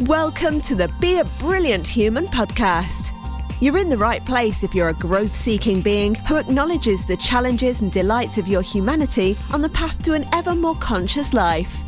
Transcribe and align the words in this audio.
Welcome 0.00 0.60
to 0.60 0.74
the 0.74 0.88
Be 1.00 1.20
a 1.20 1.24
Brilliant 1.24 1.86
Human 1.86 2.26
podcast. 2.26 3.14
You're 3.62 3.78
in 3.78 3.88
the 3.88 3.96
right 3.96 4.22
place 4.22 4.62
if 4.62 4.74
you're 4.74 4.90
a 4.90 4.94
growth 4.94 5.34
seeking 5.34 5.80
being 5.80 6.14
who 6.14 6.36
acknowledges 6.36 7.06
the 7.06 7.16
challenges 7.16 7.80
and 7.80 7.90
delights 7.90 8.36
of 8.36 8.46
your 8.46 8.60
humanity 8.60 9.38
on 9.54 9.62
the 9.62 9.70
path 9.70 10.02
to 10.02 10.12
an 10.12 10.26
ever 10.34 10.54
more 10.54 10.74
conscious 10.74 11.32
life. 11.32 11.82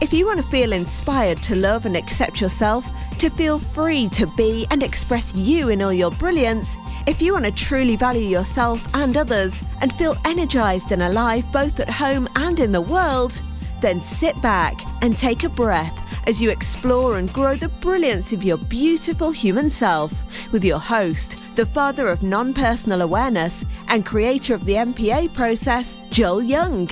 If 0.00 0.12
you 0.12 0.24
want 0.24 0.40
to 0.40 0.46
feel 0.46 0.72
inspired 0.72 1.38
to 1.42 1.56
love 1.56 1.84
and 1.84 1.96
accept 1.96 2.40
yourself, 2.40 2.88
to 3.18 3.28
feel 3.28 3.58
free 3.58 4.08
to 4.10 4.28
be 4.36 4.64
and 4.70 4.80
express 4.80 5.34
you 5.34 5.70
in 5.70 5.82
all 5.82 5.92
your 5.92 6.12
brilliance, 6.12 6.76
if 7.08 7.20
you 7.20 7.32
want 7.32 7.44
to 7.46 7.50
truly 7.50 7.96
value 7.96 8.28
yourself 8.28 8.86
and 8.94 9.16
others 9.16 9.64
and 9.80 9.92
feel 9.92 10.16
energized 10.24 10.92
and 10.92 11.02
alive 11.02 11.50
both 11.50 11.80
at 11.80 11.90
home 11.90 12.28
and 12.36 12.60
in 12.60 12.70
the 12.70 12.80
world, 12.80 13.42
then 13.80 14.00
sit 14.00 14.40
back 14.42 14.74
and 15.02 15.16
take 15.16 15.44
a 15.44 15.48
breath 15.48 15.98
as 16.26 16.42
you 16.42 16.50
explore 16.50 17.18
and 17.18 17.32
grow 17.32 17.54
the 17.54 17.68
brilliance 17.68 18.32
of 18.32 18.42
your 18.42 18.56
beautiful 18.56 19.30
human 19.30 19.70
self 19.70 20.12
with 20.52 20.64
your 20.64 20.78
host, 20.78 21.42
the 21.56 21.66
father 21.66 22.08
of 22.08 22.22
non 22.22 22.52
personal 22.52 23.02
awareness 23.02 23.64
and 23.88 24.04
creator 24.04 24.54
of 24.54 24.64
the 24.64 24.74
NPA 24.74 25.34
process, 25.34 25.98
Joel 26.10 26.42
Young. 26.42 26.88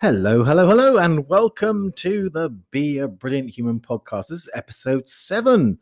Hello, 0.00 0.42
hello, 0.42 0.66
hello, 0.66 0.96
and 0.96 1.28
welcome 1.28 1.92
to 1.96 2.30
the 2.30 2.48
Be 2.48 2.98
a 2.98 3.06
Brilliant 3.06 3.50
Human 3.50 3.80
podcast. 3.80 4.28
This 4.28 4.44
is 4.44 4.48
episode 4.54 5.06
seven. 5.06 5.78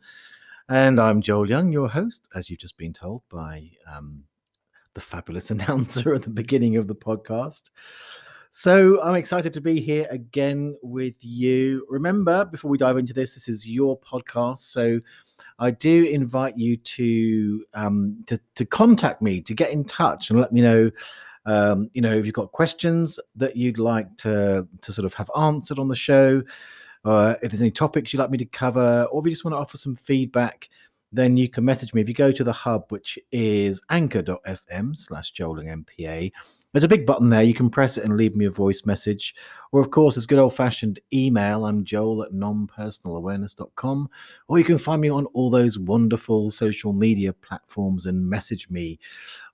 And 0.67 0.99
I'm 0.99 1.21
Joel 1.21 1.49
Young, 1.49 1.71
your 1.71 1.87
host, 1.87 2.27
as 2.35 2.49
you've 2.49 2.59
just 2.59 2.77
been 2.77 2.91
told 2.91 3.21
by 3.29 3.71
um, 3.91 4.25
the 4.93 5.01
fabulous 5.01 5.51
announcer 5.51 6.13
at 6.13 6.23
the 6.23 6.29
beginning 6.29 6.77
of 6.77 6.87
the 6.87 6.95
podcast. 6.95 7.69
So 8.51 8.99
I'm 9.01 9.15
excited 9.15 9.53
to 9.53 9.61
be 9.61 9.79
here 9.79 10.07
again 10.09 10.75
with 10.81 11.15
you. 11.21 11.85
Remember, 11.87 12.45
before 12.45 12.71
we 12.71 12.79
dive 12.79 12.97
into 12.97 13.13
this, 13.13 13.35
this 13.35 13.47
is 13.47 13.69
your 13.69 13.99
podcast. 13.99 14.59
So 14.59 14.99
I 15.59 15.71
do 15.71 16.05
invite 16.05 16.57
you 16.57 16.77
to 16.77 17.65
um, 17.75 18.23
to, 18.25 18.39
to 18.55 18.65
contact 18.65 19.21
me, 19.21 19.41
to 19.41 19.53
get 19.53 19.69
in 19.69 19.83
touch, 19.83 20.31
and 20.31 20.39
let 20.39 20.51
me 20.51 20.61
know 20.61 20.89
um, 21.45 21.89
you 21.93 22.01
know, 22.01 22.15
if 22.15 22.25
you've 22.25 22.35
got 22.35 22.51
questions 22.51 23.19
that 23.35 23.55
you'd 23.55 23.79
like 23.79 24.15
to 24.17 24.67
to 24.81 24.93
sort 24.93 25.05
of 25.05 25.13
have 25.15 25.31
answered 25.37 25.79
on 25.79 25.87
the 25.87 25.95
show, 25.95 26.43
uh, 27.05 27.35
if 27.41 27.51
there's 27.51 27.61
any 27.61 27.71
topics 27.71 28.13
you'd 28.13 28.19
like 28.19 28.29
me 28.29 28.37
to 28.37 28.45
cover, 28.45 29.07
or 29.11 29.21
if 29.21 29.25
you 29.25 29.31
just 29.31 29.45
want 29.45 29.55
to 29.55 29.59
offer 29.59 29.77
some 29.77 29.95
feedback, 29.95 30.69
then 31.11 31.37
you 31.37 31.49
can 31.49 31.65
message 31.65 31.93
me. 31.93 32.01
If 32.01 32.07
you 32.07 32.15
go 32.15 32.31
to 32.31 32.43
the 32.43 32.53
hub, 32.53 32.85
which 32.89 33.17
is 33.31 33.81
anchor.fm 33.89 34.97
slash 34.97 35.33
MPA, 35.33 36.31
there's 36.71 36.83
a 36.83 36.89
big 36.89 37.05
button 37.05 37.29
there. 37.29 37.41
You 37.41 37.55
can 37.55 37.69
press 37.69 37.97
it 37.97 38.03
and 38.03 38.15
leave 38.15 38.35
me 38.35 38.45
a 38.45 38.51
voice 38.51 38.85
message. 38.85 39.33
Or, 39.71 39.81
of 39.81 39.89
course, 39.89 40.17
it's 40.17 40.27
good 40.27 40.37
old 40.37 40.55
fashioned 40.55 40.99
email. 41.11 41.65
I'm 41.65 41.83
joel 41.83 42.23
at 42.23 42.31
nonpersonalawareness.com. 42.31 44.09
Or 44.47 44.59
you 44.59 44.63
can 44.63 44.77
find 44.77 45.01
me 45.01 45.09
on 45.09 45.25
all 45.27 45.49
those 45.49 45.79
wonderful 45.79 46.51
social 46.51 46.93
media 46.93 47.33
platforms 47.33 48.05
and 48.05 48.29
message 48.29 48.69
me 48.69 48.99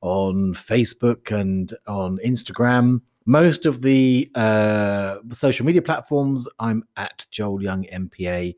on 0.01 0.53
Facebook 0.53 1.31
and 1.31 1.73
on 1.87 2.19
Instagram. 2.25 3.01
Most 3.27 3.65
of 3.65 3.81
the 3.81 4.29
uh, 4.35 5.17
social 5.31 5.65
media 5.65 5.81
platforms, 5.81 6.47
I'm 6.59 6.83
at 6.95 7.25
Joel 7.31 7.63
Young 7.63 7.85
MPA, 7.85 8.55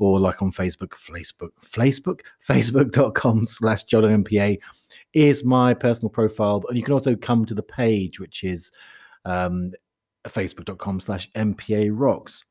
or 0.00 0.18
like 0.18 0.42
on 0.42 0.50
Facebook, 0.50 0.90
Facebook, 0.90 1.50
Facebook, 1.62 2.20
Facebook.com 2.48 3.44
slash 3.44 3.84
Joel 3.84 4.10
Young 4.10 4.24
MPA 4.24 4.58
is 5.12 5.44
my 5.44 5.74
personal 5.74 6.10
profile. 6.10 6.62
And 6.68 6.76
you 6.76 6.82
can 6.82 6.92
also 6.92 7.14
come 7.14 7.44
to 7.44 7.54
the 7.54 7.62
page, 7.62 8.18
which 8.18 8.42
is 8.42 8.72
um, 9.24 9.72
facebook.com 10.26 10.98
slash 10.98 11.30
MPA 11.32 11.90
rocks. 11.92 12.44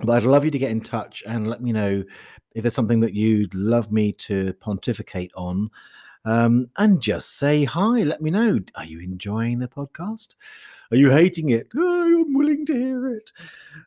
But 0.00 0.16
I'd 0.16 0.22
love 0.24 0.44
you 0.44 0.50
to 0.50 0.58
get 0.58 0.70
in 0.70 0.80
touch 0.80 1.22
and 1.26 1.48
let 1.48 1.62
me 1.62 1.72
know 1.72 2.02
if 2.54 2.62
there's 2.62 2.74
something 2.74 3.00
that 3.00 3.14
you'd 3.14 3.54
love 3.54 3.92
me 3.92 4.12
to 4.12 4.54
pontificate 4.54 5.30
on 5.36 5.70
um, 6.24 6.68
and 6.76 7.00
just 7.00 7.38
say 7.38 7.64
hi. 7.64 8.02
Let 8.02 8.20
me 8.20 8.30
know. 8.30 8.58
Are 8.74 8.84
you 8.84 9.00
enjoying 9.00 9.58
the 9.58 9.68
podcast? 9.68 10.34
Are 10.90 10.96
you 10.96 11.10
hating 11.10 11.50
it? 11.50 11.68
Oh, 11.76 12.24
I'm 12.26 12.34
willing 12.34 12.66
to 12.66 12.74
hear 12.74 13.08
it. 13.08 13.32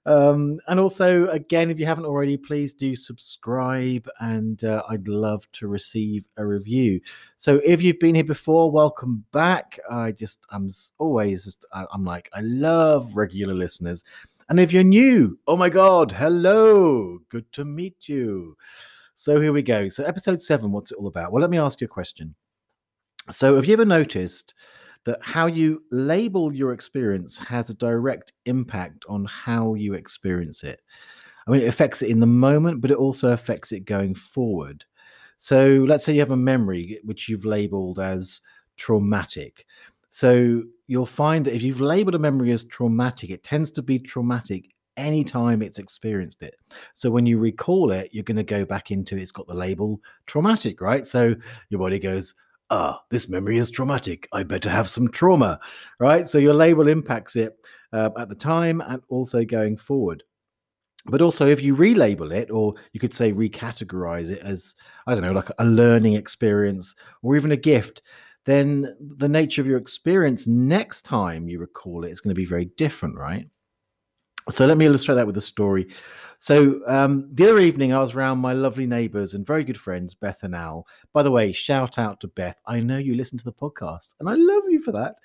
Um, 0.05 0.59
and 0.67 0.79
also, 0.79 1.27
again, 1.27 1.69
if 1.69 1.79
you 1.79 1.85
haven't 1.85 2.05
already, 2.05 2.35
please 2.35 2.73
do 2.73 2.95
subscribe, 2.95 4.09
and 4.19 4.63
uh, 4.63 4.83
I'd 4.89 5.07
love 5.07 5.49
to 5.53 5.67
receive 5.67 6.25
a 6.37 6.45
review. 6.45 6.99
So, 7.37 7.61
if 7.63 7.83
you've 7.83 7.99
been 7.99 8.15
here 8.15 8.23
before, 8.23 8.71
welcome 8.71 9.23
back. 9.31 9.79
I 9.89 10.11
just, 10.11 10.45
I'm 10.49 10.69
always 10.97 11.43
just, 11.43 11.65
I'm 11.73 12.03
like, 12.03 12.29
I 12.33 12.41
love 12.41 13.15
regular 13.15 13.53
listeners. 13.53 14.03
And 14.49 14.59
if 14.59 14.73
you're 14.73 14.83
new, 14.83 15.39
oh 15.47 15.55
my 15.55 15.69
God, 15.69 16.11
hello, 16.11 17.19
good 17.29 17.51
to 17.53 17.65
meet 17.65 18.09
you. 18.09 18.57
So 19.15 19.39
here 19.39 19.53
we 19.53 19.61
go. 19.61 19.89
So 19.89 20.03
episode 20.03 20.41
seven, 20.41 20.71
what's 20.71 20.91
it 20.91 20.97
all 20.97 21.07
about? 21.07 21.31
Well, 21.31 21.41
let 21.41 21.49
me 21.49 21.59
ask 21.59 21.81
you 21.81 21.85
a 21.85 21.89
question. 21.89 22.35
So 23.31 23.55
have 23.55 23.65
you 23.65 23.73
ever 23.73 23.85
noticed 23.85 24.53
that 25.05 25.19
how 25.21 25.45
you 25.45 25.83
label 25.91 26.53
your 26.53 26.73
experience 26.73 27.37
has 27.37 27.69
a 27.69 27.75
direct 27.75 28.33
impact 28.45 29.05
on 29.07 29.25
how 29.25 29.75
you 29.75 29.93
experience 29.93 30.63
it? 30.63 30.81
I 31.47 31.51
mean, 31.51 31.61
it 31.61 31.67
affects 31.67 32.01
it 32.01 32.09
in 32.09 32.19
the 32.19 32.25
moment, 32.25 32.81
but 32.81 32.91
it 32.91 32.97
also 32.97 33.31
affects 33.33 33.71
it 33.71 33.81
going 33.81 34.15
forward. 34.15 34.85
So 35.37 35.85
let's 35.87 36.05
say 36.05 36.13
you 36.13 36.21
have 36.21 36.31
a 36.31 36.37
memory 36.37 36.99
which 37.03 37.27
you've 37.27 37.45
labeled 37.45 37.99
as 37.99 38.41
traumatic. 38.77 39.65
So 40.09 40.63
you'll 40.87 41.05
find 41.05 41.45
that 41.45 41.55
if 41.55 41.63
you've 41.63 41.81
labeled 41.81 42.15
a 42.15 42.19
memory 42.19 42.51
as 42.51 42.63
traumatic, 42.63 43.29
it 43.29 43.43
tends 43.43 43.71
to 43.71 43.81
be 43.81 43.99
traumatic 43.99 44.72
anytime 44.97 45.61
it's 45.61 45.79
experienced 45.79 46.41
it. 46.41 46.55
So 46.93 47.09
when 47.09 47.25
you 47.25 47.37
recall 47.37 47.91
it, 47.91 48.09
you're 48.11 48.23
going 48.23 48.37
to 48.37 48.43
go 48.43 48.65
back 48.65 48.91
into 48.91 49.17
it's 49.17 49.31
got 49.31 49.47
the 49.47 49.53
label 49.53 49.99
traumatic, 50.25 50.81
right? 50.81 51.05
So 51.05 51.35
your 51.69 51.79
body 51.79 51.99
goes, 51.99 52.33
ah, 52.69 53.01
this 53.09 53.29
memory 53.29 53.57
is 53.57 53.69
traumatic. 53.69 54.27
I 54.31 54.43
better 54.43 54.69
have 54.69 54.89
some 54.89 55.09
trauma, 55.09 55.59
right? 55.99 56.27
So 56.27 56.37
your 56.37 56.53
label 56.53 56.87
impacts 56.87 57.35
it 57.35 57.57
uh, 57.91 58.09
at 58.17 58.29
the 58.29 58.35
time 58.35 58.81
and 58.81 59.01
also 59.09 59.45
going 59.45 59.77
forward. 59.77 60.23
But 61.05 61.21
also, 61.21 61.47
if 61.47 61.61
you 61.61 61.75
relabel 61.75 62.33
it, 62.33 62.49
or 62.49 62.75
you 62.93 62.99
could 62.99 63.13
say 63.13 63.33
recategorize 63.33 64.31
it 64.31 64.39
as, 64.39 64.73
I 65.05 65.13
don't 65.13 65.23
know, 65.23 65.33
like 65.33 65.49
a 65.59 65.65
learning 65.65 66.13
experience 66.13 66.95
or 67.21 67.35
even 67.35 67.51
a 67.51 67.57
gift, 67.57 68.01
then 68.45 68.95
the 69.17 69.27
nature 69.27 69.61
of 69.61 69.67
your 69.67 69.77
experience 69.77 70.47
next 70.47 71.03
time 71.03 71.49
you 71.49 71.59
recall 71.59 72.05
it 72.05 72.11
is 72.11 72.21
going 72.21 72.33
to 72.33 72.39
be 72.39 72.45
very 72.45 72.65
different, 72.77 73.17
right? 73.17 73.47
So 74.49 74.65
let 74.65 74.77
me 74.77 74.85
illustrate 74.85 75.15
that 75.15 75.27
with 75.27 75.37
a 75.37 75.41
story. 75.41 75.87
So 76.43 76.81
um, 76.87 77.29
the 77.33 77.45
other 77.45 77.59
evening, 77.59 77.93
I 77.93 77.99
was 77.99 78.13
around 78.13 78.39
my 78.39 78.51
lovely 78.51 78.85
neighbours 78.85 79.33
and 79.33 79.47
very 79.47 79.63
good 79.63 79.79
friends, 79.79 80.13
Beth 80.13 80.43
and 80.43 80.53
Al. 80.53 80.85
By 81.13 81.23
the 81.23 81.31
way, 81.31 81.53
shout 81.53 81.97
out 81.97 82.19
to 82.19 82.27
Beth. 82.27 82.59
I 82.65 82.81
know 82.81 82.97
you 82.97 83.15
listen 83.15 83.37
to 83.37 83.45
the 83.45 83.53
podcast, 83.53 84.15
and 84.19 84.27
I 84.27 84.33
love 84.35 84.63
you 84.67 84.81
for 84.81 84.91
that. 84.91 85.15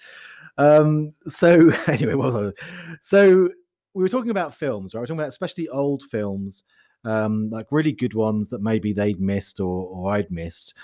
Um, 0.58 1.12
so 1.26 1.72
anyway, 1.88 2.52
so 3.00 3.48
we 3.94 4.02
were 4.02 4.08
talking 4.08 4.30
about 4.30 4.54
films, 4.54 4.94
right? 4.94 5.00
We 5.00 5.04
are 5.04 5.06
talking 5.06 5.18
about 5.18 5.28
especially 5.28 5.68
old 5.68 6.04
films, 6.04 6.62
um, 7.04 7.50
like 7.50 7.66
really 7.72 7.92
good 7.92 8.14
ones 8.14 8.48
that 8.50 8.62
maybe 8.62 8.92
they'd 8.92 9.20
missed 9.20 9.58
or, 9.58 9.86
or 9.86 10.12
I'd 10.12 10.30
missed. 10.30 10.74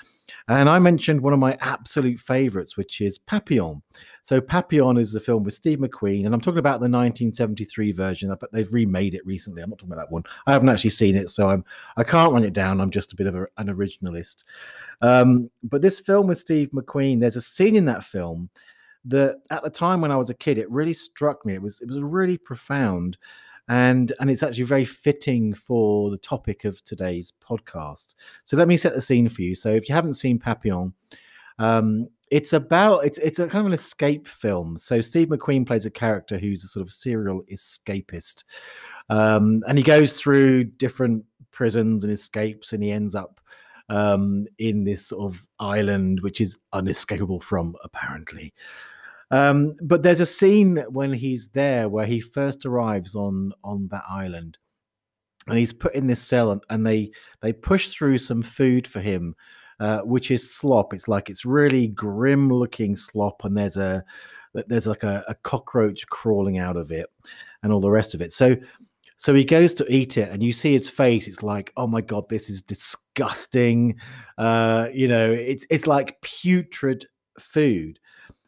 And 0.48 0.68
I 0.68 0.78
mentioned 0.78 1.20
one 1.20 1.32
of 1.32 1.38
my 1.38 1.56
absolute 1.60 2.18
favorites, 2.20 2.76
which 2.76 3.00
is 3.00 3.18
Papillon. 3.18 3.82
So, 4.22 4.40
Papillon 4.40 4.96
is 4.96 5.14
a 5.14 5.20
film 5.20 5.44
with 5.44 5.54
Steve 5.54 5.78
McQueen, 5.78 6.24
and 6.24 6.34
I'm 6.34 6.40
talking 6.40 6.58
about 6.58 6.80
the 6.80 6.88
1973 6.88 7.92
version, 7.92 8.34
but 8.40 8.50
they've 8.52 8.72
remade 8.72 9.14
it 9.14 9.26
recently. 9.26 9.62
I'm 9.62 9.70
not 9.70 9.78
talking 9.78 9.92
about 9.92 10.06
that 10.08 10.12
one. 10.12 10.24
I 10.46 10.52
haven't 10.52 10.68
actually 10.68 10.90
seen 10.90 11.16
it, 11.16 11.30
so 11.30 11.48
I'm 11.48 11.64
I 11.96 12.04
can't 12.04 12.32
run 12.32 12.44
it 12.44 12.52
down. 12.52 12.80
I'm 12.80 12.90
just 12.90 13.12
a 13.12 13.16
bit 13.16 13.26
of 13.26 13.34
a, 13.34 13.46
an 13.58 13.68
originalist. 13.68 14.44
Um, 15.02 15.50
but 15.62 15.82
this 15.82 16.00
film 16.00 16.26
with 16.26 16.38
Steve 16.38 16.70
McQueen, 16.70 17.20
there's 17.20 17.36
a 17.36 17.40
scene 17.40 17.76
in 17.76 17.84
that 17.86 18.04
film 18.04 18.48
that 19.04 19.36
at 19.50 19.62
the 19.62 19.70
time 19.70 20.00
when 20.00 20.10
I 20.10 20.16
was 20.16 20.30
a 20.30 20.34
kid, 20.34 20.58
it 20.58 20.70
really 20.70 20.94
struck 20.94 21.44
me. 21.44 21.54
It 21.54 21.62
was 21.62 21.80
it 21.80 21.88
was 21.88 21.98
a 21.98 22.04
really 22.04 22.38
profound 22.38 23.18
and 23.68 24.12
and 24.20 24.30
it's 24.30 24.42
actually 24.42 24.64
very 24.64 24.84
fitting 24.84 25.54
for 25.54 26.10
the 26.10 26.18
topic 26.18 26.64
of 26.64 26.82
today's 26.84 27.32
podcast. 27.42 28.14
So 28.44 28.56
let 28.56 28.68
me 28.68 28.76
set 28.76 28.94
the 28.94 29.00
scene 29.00 29.28
for 29.28 29.42
you. 29.42 29.54
So 29.54 29.70
if 29.70 29.88
you 29.88 29.94
haven't 29.94 30.14
seen 30.14 30.38
Papillon, 30.38 30.92
um, 31.58 32.08
it's 32.30 32.52
about 32.52 33.04
it's 33.06 33.18
it's 33.18 33.38
a 33.38 33.46
kind 33.46 33.60
of 33.60 33.66
an 33.66 33.72
escape 33.72 34.26
film. 34.26 34.76
So 34.76 35.00
Steve 35.00 35.28
McQueen 35.28 35.66
plays 35.66 35.86
a 35.86 35.90
character 35.90 36.38
who's 36.38 36.64
a 36.64 36.68
sort 36.68 36.86
of 36.86 36.92
serial 36.92 37.42
escapist, 37.50 38.44
um, 39.08 39.62
and 39.68 39.78
he 39.78 39.84
goes 39.84 40.18
through 40.18 40.64
different 40.64 41.24
prisons 41.50 42.04
and 42.04 42.12
escapes, 42.12 42.72
and 42.72 42.82
he 42.82 42.90
ends 42.90 43.14
up 43.14 43.40
um, 43.88 44.46
in 44.58 44.84
this 44.84 45.08
sort 45.08 45.32
of 45.32 45.46
island 45.58 46.20
which 46.20 46.40
is 46.40 46.58
unescapable 46.72 47.40
from 47.40 47.76
apparently. 47.84 48.52
Um, 49.30 49.76
but 49.82 50.02
there's 50.02 50.20
a 50.20 50.26
scene 50.26 50.76
when 50.88 51.12
he's 51.12 51.48
there 51.48 51.88
where 51.88 52.06
he 52.06 52.20
first 52.20 52.66
arrives 52.66 53.14
on 53.14 53.52
on 53.62 53.88
that 53.88 54.04
island, 54.08 54.58
and 55.48 55.58
he's 55.58 55.72
put 55.72 55.94
in 55.94 56.06
this 56.06 56.22
cell, 56.22 56.52
and, 56.52 56.62
and 56.70 56.86
they 56.86 57.10
they 57.40 57.52
push 57.52 57.88
through 57.88 58.18
some 58.18 58.42
food 58.42 58.86
for 58.86 59.00
him, 59.00 59.34
uh, 59.80 60.00
which 60.00 60.30
is 60.30 60.54
slop. 60.54 60.94
It's 60.94 61.08
like 61.08 61.30
it's 61.30 61.44
really 61.44 61.88
grim 61.88 62.48
looking 62.52 62.96
slop, 62.96 63.44
and 63.44 63.56
there's 63.56 63.76
a 63.76 64.04
there's 64.68 64.86
like 64.86 65.02
a, 65.02 65.24
a 65.26 65.34
cockroach 65.34 66.06
crawling 66.08 66.58
out 66.58 66.76
of 66.76 66.92
it 66.92 67.06
and 67.62 67.72
all 67.72 67.80
the 67.80 67.90
rest 67.90 68.14
of 68.14 68.20
it. 68.20 68.32
So 68.32 68.56
so 69.16 69.34
he 69.34 69.44
goes 69.44 69.74
to 69.74 69.86
eat 69.92 70.18
it, 70.18 70.30
and 70.30 70.42
you 70.42 70.52
see 70.52 70.72
his 70.72 70.88
face. 70.88 71.28
It's 71.28 71.42
like, 71.42 71.72
oh 71.76 71.86
my 71.86 72.00
god, 72.00 72.28
this 72.28 72.50
is 72.50 72.62
disgusting. 72.62 73.96
Uh, 74.38 74.88
you 74.92 75.08
know, 75.08 75.30
it's 75.32 75.66
it's 75.70 75.86
like 75.86 76.20
putrid 76.20 77.06
food. 77.38 77.98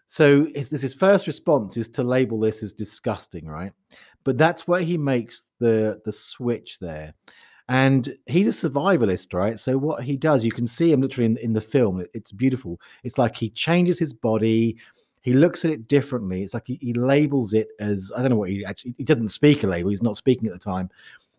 So 0.07 0.47
his, 0.55 0.71
his 0.71 0.95
first 0.95 1.27
response 1.27 1.77
is 1.77 1.89
to 1.91 2.03
label 2.03 2.39
this 2.39 2.63
as 2.63 2.73
disgusting, 2.73 3.47
right? 3.47 3.73
But 4.25 4.39
that's 4.39 4.67
where 4.67 4.83
he 4.83 4.97
makes 4.97 5.45
the 5.59 6.01
the 6.05 6.13
switch 6.13 6.79
there. 6.81 7.15
And 7.69 8.17
he's 8.27 8.47
a 8.47 8.69
survivalist, 8.69 9.35
right? 9.35 9.59
So 9.59 9.77
what 9.77 10.05
he 10.05 10.17
does, 10.17 10.45
you 10.45 10.53
can 10.53 10.69
see 10.69 10.93
him 10.93 11.01
literally 11.01 11.27
in, 11.27 11.37
in 11.39 11.53
the 11.53 11.61
film. 11.61 12.05
It's 12.15 12.31
beautiful. 12.31 12.81
It's 13.03 13.19
like 13.19 13.37
he 13.37 13.51
changes 13.51 13.99
his 13.99 14.13
body, 14.13 14.77
he 15.27 15.35
looks 15.35 15.65
at 15.65 15.73
it 15.73 15.89
differently. 15.89 16.45
It's 16.45 16.55
like 16.55 16.69
he, 16.69 16.79
he, 16.81 16.93
labels 16.93 17.53
it 17.53 17.67
as 17.81 18.13
I 18.17 18.21
don't 18.21 18.31
know 18.31 18.37
what 18.37 18.49
he 18.49 18.65
actually 18.65 18.95
he 18.97 19.03
doesn't 19.03 19.27
speak 19.27 19.65
a 19.65 19.67
label. 19.67 19.91
He's 19.91 20.01
not 20.01 20.15
speaking 20.15 20.47
at 20.47 20.53
the 20.53 20.59
time, 20.61 20.89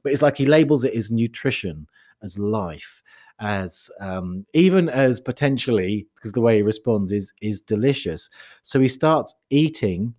but 0.03 0.11
it's 0.11 0.21
like 0.21 0.37
he 0.37 0.45
labels 0.45 0.83
it 0.83 0.93
as 0.93 1.09
nutrition, 1.09 1.87
as 2.21 2.37
life, 2.37 3.01
as 3.39 3.89
um, 3.99 4.45
even 4.53 4.89
as 4.89 5.19
potentially 5.19 6.07
because 6.15 6.31
the 6.31 6.41
way 6.41 6.57
he 6.57 6.61
responds 6.61 7.11
is 7.11 7.33
is 7.41 7.61
delicious. 7.61 8.29
So 8.63 8.79
he 8.79 8.87
starts 8.87 9.35
eating, 9.49 10.13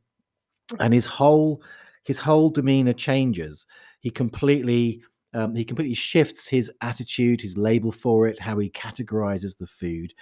and 0.80 0.92
his 0.92 1.06
whole 1.06 1.62
his 2.04 2.18
whole 2.18 2.50
demeanor 2.50 2.92
changes. 2.92 3.66
He 4.00 4.10
completely 4.10 5.02
um, 5.34 5.54
he 5.54 5.64
completely 5.64 5.94
shifts 5.94 6.48
his 6.48 6.70
attitude, 6.80 7.40
his 7.40 7.56
label 7.56 7.92
for 7.92 8.26
it, 8.26 8.40
how 8.40 8.58
he 8.58 8.70
categorizes 8.70 9.58
the 9.58 9.66
food, 9.66 10.14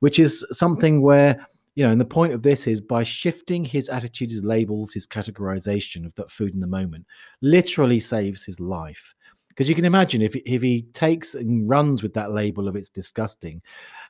which 0.00 0.18
is 0.18 0.46
something 0.52 1.02
where 1.02 1.46
you 1.74 1.84
know, 1.84 1.90
and 1.90 2.00
the 2.00 2.04
point 2.04 2.32
of 2.32 2.42
this 2.42 2.66
is 2.66 2.80
by 2.80 3.02
shifting 3.02 3.64
his 3.64 3.88
attitude, 3.88 4.30
his 4.30 4.44
labels, 4.44 4.92
his 4.92 5.06
categorization 5.06 6.06
of 6.06 6.14
that 6.14 6.30
food 6.30 6.54
in 6.54 6.60
the 6.60 6.66
moment, 6.68 7.04
literally 7.42 7.98
saves 7.98 8.44
his 8.44 8.60
life. 8.60 9.14
Because 9.54 9.68
you 9.68 9.76
can 9.76 9.84
imagine 9.84 10.20
if 10.20 10.34
if 10.34 10.62
he 10.62 10.82
takes 10.94 11.36
and 11.36 11.68
runs 11.68 12.02
with 12.02 12.12
that 12.14 12.32
label 12.32 12.66
of 12.66 12.74
it's 12.74 12.88
disgusting, 12.88 13.62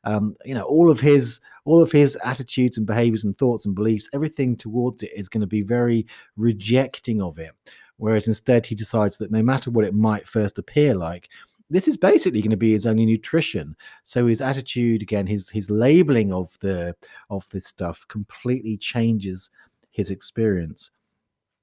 um, 0.04 0.36
you 0.44 0.54
know, 0.54 0.62
all 0.62 0.90
of 0.90 1.00
his 1.00 1.40
all 1.66 1.82
of 1.82 1.92
his 1.92 2.16
attitudes 2.24 2.78
and 2.78 2.86
behaviors 2.86 3.24
and 3.24 3.36
thoughts 3.36 3.66
and 3.66 3.74
beliefs, 3.74 4.08
everything 4.14 4.56
towards 4.56 5.02
it 5.02 5.12
is 5.14 5.28
going 5.28 5.42
to 5.42 5.46
be 5.46 5.62
very 5.62 6.06
rejecting 6.36 7.20
of 7.20 7.38
it. 7.38 7.50
Whereas 7.98 8.26
instead, 8.26 8.64
he 8.64 8.74
decides 8.74 9.18
that 9.18 9.30
no 9.30 9.42
matter 9.42 9.70
what 9.70 9.84
it 9.84 9.94
might 9.94 10.26
first 10.26 10.58
appear 10.58 10.94
like, 10.94 11.28
this 11.70 11.88
is 11.88 11.96
basically 11.96 12.40
going 12.40 12.50
to 12.50 12.56
be 12.56 12.72
his 12.72 12.86
only 12.86 13.06
nutrition. 13.06 13.76
So 14.02 14.26
his 14.26 14.40
attitude, 14.40 15.02
again, 15.02 15.26
his 15.26 15.50
his 15.50 15.70
labeling 15.70 16.32
of 16.32 16.58
the 16.60 16.96
of 17.28 17.48
this 17.50 17.66
stuff 17.66 18.06
completely 18.08 18.76
changes 18.76 19.50
his 19.90 20.10
experience. 20.10 20.90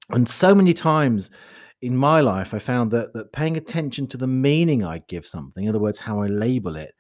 And 0.10 0.28
so 0.28 0.54
many 0.54 0.74
times 0.74 1.32
in 1.82 1.96
my 1.96 2.22
life, 2.22 2.54
I 2.54 2.60
found 2.60 2.92
that 2.92 3.14
that 3.14 3.34
paying 3.34 3.58
attention 3.58 4.08
to 4.08 4.18
the 4.18 4.28
meaning 4.28 4.84
I 4.84 5.00
give 5.08 5.26
something, 5.26 5.64
in 5.64 5.70
other 5.70 5.80
words, 5.80 6.00
how 6.00 6.22
I 6.22 6.28
label 6.28 6.76
it, 6.76 6.94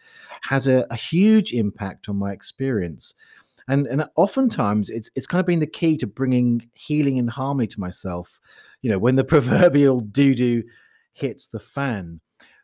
has 0.43 0.67
a, 0.67 0.85
a 0.89 0.95
huge 0.95 1.53
impact 1.53 2.09
on 2.09 2.15
my 2.17 2.31
experience. 2.31 3.13
And 3.67 3.85
and 3.87 4.05
oftentimes 4.15 4.89
it's 4.89 5.09
it's 5.15 5.27
kind 5.27 5.39
of 5.39 5.45
been 5.45 5.59
the 5.59 5.67
key 5.67 5.97
to 5.97 6.07
bringing 6.07 6.67
healing 6.73 7.19
and 7.19 7.29
harmony 7.29 7.67
to 7.67 7.79
myself. 7.79 8.39
You 8.81 8.89
know, 8.89 8.97
when 8.97 9.15
the 9.15 9.23
proverbial 9.35 9.99
doo 9.99 10.33
doo 10.33 10.63
hits 11.13 11.47
the 11.47 11.59
fan. 11.59 12.19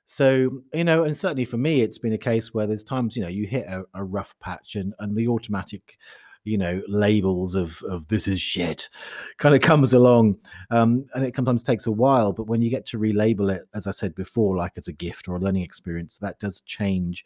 So, 0.10 0.62
you 0.74 0.86
know, 0.86 1.04
and 1.04 1.18
certainly 1.18 1.44
for 1.44 1.58
me, 1.58 1.82
it's 1.82 1.98
been 1.98 2.14
a 2.14 2.18
case 2.18 2.54
where 2.54 2.66
there's 2.66 2.84
times, 2.84 3.18
you 3.18 3.24
know, 3.24 3.28
you 3.28 3.46
hit 3.46 3.68
a, 3.68 3.84
a 3.94 4.04
rough 4.06 4.34
patch 4.40 4.76
and, 4.76 4.94
and 5.00 5.18
the 5.18 5.28
automatic, 5.28 5.98
you 6.48 6.58
know, 6.58 6.82
labels 6.88 7.56
of, 7.56 7.82
of 7.84 8.08
this 8.08 8.28
is 8.28 8.40
shit 8.40 8.90
kind 9.38 9.54
of 9.54 9.62
comes 9.62 9.94
along. 9.94 10.38
Um, 10.72 11.06
and 11.14 11.26
it 11.26 11.36
sometimes 11.36 11.62
takes 11.62 11.88
a 11.88 11.92
while, 11.92 12.32
but 12.32 12.48
when 12.48 12.62
you 12.62 12.70
get 12.70 12.86
to 12.88 12.98
relabel 12.98 13.52
it, 13.54 13.64
as 13.76 13.86
I 13.86 13.92
said 13.92 14.16
before, 14.16 14.56
like 14.56 14.74
as 14.78 14.88
a 14.88 14.94
gift 14.94 15.28
or 15.28 15.36
a 15.36 15.40
learning 15.40 15.64
experience, 15.64 16.18
that 16.20 16.40
does 16.40 16.62
change 16.62 17.26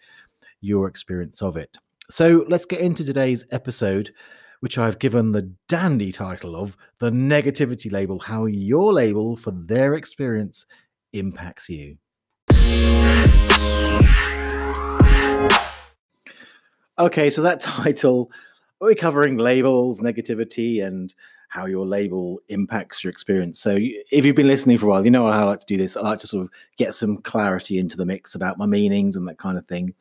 your 0.60 0.88
experience 0.88 1.42
of 1.42 1.56
it. 1.56 1.78
So 2.10 2.46
let's 2.50 2.66
get 2.66 2.82
into 2.82 3.04
today's 3.04 3.46
episode, 3.52 4.12
which 4.62 4.78
I've 4.78 5.00
given 5.00 5.32
the 5.32 5.52
dandy 5.68 6.12
title 6.12 6.56
of 6.56 6.76
The 6.98 7.12
Negativity 7.12 7.92
Label 7.92 8.20
How 8.20 8.46
Your 8.46 8.92
Label 8.92 9.36
for 9.36 9.52
Their 9.52 9.94
Experience 9.94 10.66
Impacts 11.14 11.70
You. 11.70 11.98
Okay, 17.00 17.30
so 17.32 17.42
that 17.42 17.60
title, 17.62 18.32
we're 18.82 18.96
covering 18.96 19.38
labels, 19.38 20.02
negativity, 20.02 20.84
and 20.84 21.14
how 21.50 21.66
your 21.66 21.86
label 21.86 22.40
impacts 22.48 23.04
your 23.04 23.12
experience. 23.12 23.60
So, 23.60 23.78
if 23.78 24.26
you've 24.26 24.36
been 24.36 24.48
listening 24.48 24.78
for 24.78 24.88
a 24.88 24.90
while, 24.90 25.06
you 25.06 25.12
know 25.12 25.32
how 25.32 25.44
I 25.44 25.50
like 25.50 25.60
to 25.60 25.66
do 25.66 25.78
this. 25.78 25.96
I 25.96 26.02
like 26.02 26.20
to 26.20 26.28
sort 26.28 26.46
of 26.46 26.52
get 26.78 26.96
some 26.96 27.18
clarity 27.18 27.78
into 27.78 27.98
the 27.98 28.06
mix 28.06 28.36
about 28.36 28.58
my 28.58 28.66
meanings 28.66 29.16
and 29.16 29.28
that 29.28 29.38
kind 29.38 29.58
of 29.58 29.66
thing. 29.66 29.94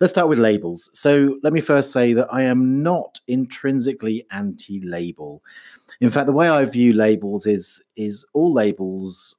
Let's 0.00 0.12
start 0.12 0.28
with 0.28 0.38
labels. 0.38 0.90
So, 0.92 1.38
let 1.42 1.52
me 1.52 1.60
first 1.60 1.92
say 1.92 2.12
that 2.12 2.28
I 2.32 2.42
am 2.42 2.82
not 2.82 3.20
intrinsically 3.28 4.26
anti 4.30 4.80
label. 4.80 5.42
In 6.00 6.10
fact, 6.10 6.26
the 6.26 6.32
way 6.32 6.48
I 6.48 6.64
view 6.64 6.92
labels 6.92 7.46
is 7.46 7.82
is 7.96 8.26
all 8.34 8.52
labels 8.52 9.36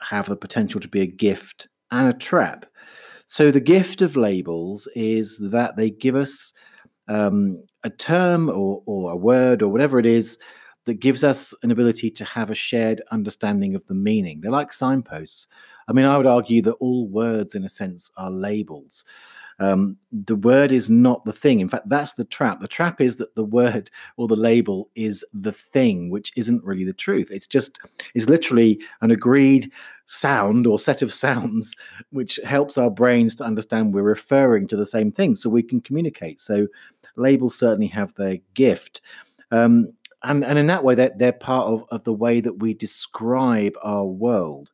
have 0.00 0.28
the 0.28 0.36
potential 0.36 0.80
to 0.80 0.88
be 0.88 1.02
a 1.02 1.06
gift 1.06 1.68
and 1.90 2.08
a 2.08 2.16
trap. 2.16 2.66
So 3.26 3.50
the 3.50 3.60
gift 3.60 4.02
of 4.02 4.16
labels 4.16 4.88
is 4.96 5.38
that 5.50 5.76
they 5.76 5.90
give 5.90 6.16
us 6.16 6.52
um, 7.10 7.62
a 7.82 7.90
term 7.90 8.48
or, 8.48 8.82
or 8.86 9.12
a 9.12 9.16
word 9.16 9.62
or 9.62 9.68
whatever 9.68 9.98
it 9.98 10.06
is 10.06 10.38
that 10.84 11.00
gives 11.00 11.24
us 11.24 11.52
an 11.62 11.70
ability 11.70 12.10
to 12.10 12.24
have 12.24 12.50
a 12.50 12.54
shared 12.54 13.02
understanding 13.10 13.74
of 13.74 13.84
the 13.86 13.94
meaning. 13.94 14.40
They're 14.40 14.50
like 14.50 14.72
signposts. 14.72 15.48
I 15.88 15.92
mean, 15.92 16.06
I 16.06 16.16
would 16.16 16.26
argue 16.26 16.62
that 16.62 16.74
all 16.74 17.08
words, 17.08 17.54
in 17.54 17.64
a 17.64 17.68
sense, 17.68 18.10
are 18.16 18.30
labels 18.30 19.04
um, 19.60 19.98
the 20.10 20.36
word 20.36 20.72
is 20.72 20.88
not 20.88 21.24
the 21.26 21.34
thing. 21.34 21.60
In 21.60 21.68
fact, 21.68 21.88
that's 21.88 22.14
the 22.14 22.24
trap. 22.24 22.60
The 22.60 22.68
trap 22.68 23.00
is 23.00 23.16
that 23.16 23.34
the 23.34 23.44
word 23.44 23.90
or 24.16 24.26
the 24.26 24.34
label 24.34 24.88
is 24.94 25.24
the 25.34 25.52
thing, 25.52 26.08
which 26.08 26.32
isn't 26.34 26.64
really 26.64 26.84
the 26.84 26.94
truth. 26.94 27.30
It's 27.30 27.46
just, 27.46 27.78
it's 28.14 28.28
literally 28.28 28.80
an 29.02 29.10
agreed 29.10 29.70
sound 30.06 30.66
or 30.66 30.78
set 30.78 31.02
of 31.02 31.12
sounds 31.20 31.76
which 32.10 32.40
helps 32.44 32.78
our 32.78 32.90
brains 32.90 33.34
to 33.36 33.44
understand 33.44 33.92
we're 33.92 34.02
referring 34.02 34.66
to 34.68 34.76
the 34.76 34.86
same 34.86 35.12
thing 35.12 35.36
so 35.36 35.50
we 35.50 35.62
can 35.62 35.80
communicate. 35.82 36.40
So 36.40 36.66
labels 37.16 37.56
certainly 37.56 37.88
have 37.88 38.14
their 38.14 38.38
gift. 38.54 39.02
Um, 39.50 39.88
and, 40.22 40.42
and 40.42 40.58
in 40.58 40.66
that 40.68 40.84
way, 40.84 40.94
they're, 40.94 41.12
they're 41.16 41.32
part 41.32 41.66
of, 41.66 41.84
of 41.90 42.04
the 42.04 42.12
way 42.14 42.40
that 42.40 42.60
we 42.60 42.72
describe 42.72 43.74
our 43.82 44.06
world. 44.06 44.70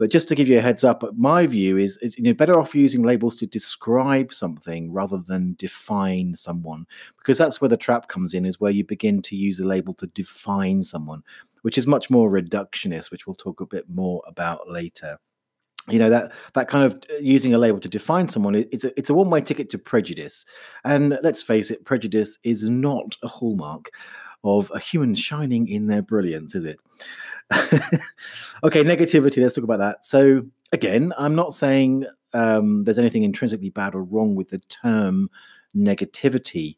But 0.00 0.10
just 0.10 0.28
to 0.28 0.34
give 0.34 0.48
you 0.48 0.56
a 0.56 0.62
heads 0.62 0.82
up, 0.82 1.04
my 1.14 1.46
view 1.46 1.76
is, 1.76 1.98
is 1.98 2.16
you 2.16 2.24
know 2.24 2.32
better 2.32 2.58
off 2.58 2.74
using 2.74 3.02
labels 3.02 3.36
to 3.36 3.46
describe 3.46 4.32
something 4.32 4.90
rather 4.90 5.18
than 5.18 5.56
define 5.58 6.34
someone, 6.34 6.86
because 7.18 7.36
that's 7.36 7.60
where 7.60 7.68
the 7.68 7.76
trap 7.76 8.08
comes 8.08 8.32
in. 8.32 8.46
Is 8.46 8.58
where 8.58 8.72
you 8.72 8.82
begin 8.82 9.20
to 9.20 9.36
use 9.36 9.60
a 9.60 9.66
label 9.66 9.92
to 9.94 10.06
define 10.06 10.82
someone, 10.82 11.22
which 11.60 11.76
is 11.76 11.86
much 11.86 12.08
more 12.08 12.30
reductionist, 12.30 13.10
which 13.10 13.26
we'll 13.26 13.34
talk 13.34 13.60
a 13.60 13.66
bit 13.66 13.90
more 13.90 14.22
about 14.26 14.70
later 14.70 15.18
you 15.88 15.98
know 15.98 16.10
that 16.10 16.32
that 16.54 16.68
kind 16.68 16.84
of 16.84 17.02
uh, 17.10 17.16
using 17.20 17.54
a 17.54 17.58
label 17.58 17.80
to 17.80 17.88
define 17.88 18.28
someone 18.28 18.54
it's 18.54 18.84
a, 18.84 18.98
it's 18.98 19.08
a 19.08 19.14
one-way 19.14 19.40
ticket 19.40 19.70
to 19.70 19.78
prejudice 19.78 20.44
and 20.84 21.18
let's 21.22 21.42
face 21.42 21.70
it 21.70 21.84
prejudice 21.86 22.38
is 22.44 22.68
not 22.68 23.16
a 23.22 23.28
hallmark 23.28 23.90
of 24.44 24.70
a 24.74 24.78
human 24.78 25.14
shining 25.14 25.66
in 25.68 25.86
their 25.86 26.02
brilliance 26.02 26.54
is 26.54 26.66
it 26.66 26.78
okay, 28.64 28.84
negativity. 28.84 29.42
Let's 29.42 29.54
talk 29.54 29.64
about 29.64 29.80
that. 29.80 30.04
So 30.04 30.42
again, 30.72 31.12
I'm 31.18 31.34
not 31.34 31.54
saying 31.54 32.06
um, 32.32 32.84
there's 32.84 32.98
anything 32.98 33.24
intrinsically 33.24 33.70
bad 33.70 33.94
or 33.94 34.04
wrong 34.04 34.34
with 34.34 34.50
the 34.50 34.58
term 34.58 35.30
negativity. 35.76 36.76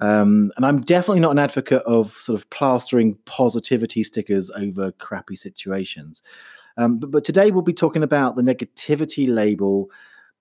Um, 0.00 0.52
and 0.56 0.66
I'm 0.66 0.80
definitely 0.80 1.20
not 1.20 1.32
an 1.32 1.38
advocate 1.38 1.82
of 1.82 2.10
sort 2.10 2.40
of 2.40 2.48
plastering 2.50 3.16
positivity 3.26 4.02
stickers 4.02 4.50
over 4.50 4.92
crappy 4.92 5.36
situations. 5.36 6.22
Um, 6.76 6.98
but, 6.98 7.12
but, 7.12 7.24
today 7.24 7.52
we'll 7.52 7.62
be 7.62 7.72
talking 7.72 8.02
about 8.02 8.34
the 8.34 8.42
negativity 8.42 9.32
label. 9.32 9.90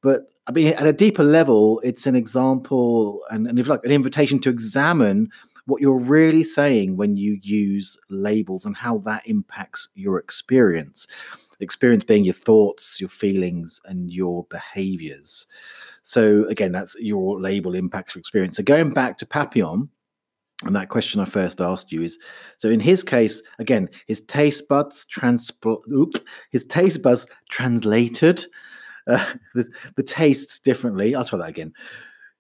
But 0.01 0.34
I 0.48 0.51
mean, 0.51 0.74
at 0.74 0.88
a 0.88 0.94
deeper 0.94 1.24
level, 1.24 1.80
it's 1.84 2.08
an 2.08 2.15
example 2.15 3.24
and, 3.30 3.48
and 3.48 3.60
if 3.60 3.68
like 3.68 3.82
an 3.84 3.92
invitation 3.92 4.39
to 4.39 4.50
examine 4.50 5.30
what 5.65 5.82
you're 5.82 5.98
really 5.98 6.43
saying 6.43 6.98
when 6.98 7.15
you 7.15 7.38
use 7.41 7.98
labels 8.10 8.65
and 8.65 8.75
how 8.75 8.98
that 9.00 9.25
impacts 9.25 9.89
your 9.96 10.20
experience. 10.20 11.08
Experience 11.60 12.03
being 12.03 12.25
your 12.25 12.34
thoughts, 12.34 13.00
your 13.00 13.10
feelings, 13.10 13.79
and 13.86 14.12
your 14.12 14.46
behaviors. 14.50 15.48
So, 16.01 16.46
again, 16.48 16.74
that's 16.74 16.96
your 17.00 17.39
label 17.39 17.75
impacts 17.75 18.15
your 18.15 18.20
experience. 18.20 18.58
So, 18.58 18.63
going 18.63 18.93
back 18.93 19.17
to 19.20 19.25
Papillon, 19.25 19.89
and 20.65 20.75
that 20.75 20.89
question 20.89 21.22
I 21.22 21.25
first 21.25 21.62
asked 21.62 21.91
you 21.91 22.01
is 22.01 22.17
so 22.58 22.70
in 22.70 22.79
his 22.79 23.03
case, 23.03 23.41
again, 23.60 23.89
his 24.08 24.22
taste 24.22 24.67
buds 24.67 25.05
transpl 25.05 25.79
oops, 25.91 26.20
his 26.51 26.65
taste 26.65 27.01
buds 27.01 27.27
translated 27.50 28.46
uh, 29.08 29.34
the, 29.53 29.67
the 29.96 30.03
tastes 30.03 30.60
differently. 30.60 31.15
I'll 31.15 31.25
try 31.25 31.39
that 31.39 31.50
again. 31.50 31.74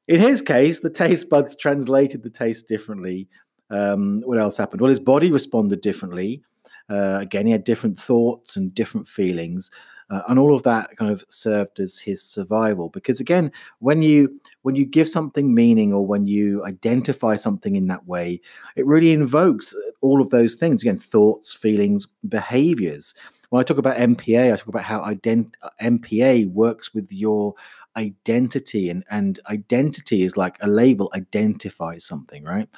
In 0.07 0.19
his 0.19 0.41
case, 0.41 0.79
the 0.79 0.89
taste 0.89 1.29
buds 1.29 1.55
translated 1.55 2.23
the 2.23 2.29
taste 2.29 2.67
differently, 2.67 3.27
Um, 3.69 4.21
what 4.25 4.37
else 4.37 4.57
happened? 4.57 4.81
Well, 4.81 4.89
his 4.89 4.99
body 4.99 5.31
responded 5.31 5.81
differently. 5.81 6.43
Uh, 6.89 7.17
again, 7.21 7.45
he 7.47 7.51
had 7.51 7.63
different 7.63 7.97
thoughts 7.97 8.55
and 8.55 8.75
different 8.75 9.07
feelings. 9.07 9.71
Uh, 10.09 10.21
and 10.27 10.37
all 10.37 10.53
of 10.53 10.61
that 10.63 10.95
kind 10.97 11.09
of 11.11 11.23
served 11.29 11.79
as 11.79 11.97
his 11.97 12.21
survival 12.21 12.89
because 12.89 13.21
again 13.21 13.49
when 13.79 14.01
you 14.01 14.39
when 14.63 14.75
you 14.75 14.85
give 14.85 15.07
something 15.07 15.55
meaning 15.55 15.93
or 15.93 16.05
when 16.05 16.27
you 16.27 16.63
identify 16.65 17.35
something 17.37 17.75
in 17.77 17.87
that 17.87 18.05
way 18.05 18.39
it 18.75 18.85
really 18.85 19.11
invokes 19.13 19.73
all 20.01 20.21
of 20.21 20.29
those 20.29 20.55
things 20.55 20.81
again 20.83 20.97
thoughts 20.97 21.53
feelings 21.53 22.05
behaviors 22.27 23.15
when 23.49 23.61
i 23.61 23.63
talk 23.63 23.77
about 23.77 23.95
npa 23.97 24.51
i 24.53 24.55
talk 24.57 24.67
about 24.67 24.83
how 24.83 24.99
ident- 25.01 25.53
npa 25.81 26.51
works 26.51 26.93
with 26.93 27.11
your 27.13 27.55
identity 27.95 28.89
and 28.89 29.03
and 29.09 29.39
identity 29.49 30.23
is 30.23 30.37
like 30.37 30.57
a 30.61 30.67
label 30.67 31.11
identifies 31.13 32.03
something 32.05 32.43
right 32.43 32.69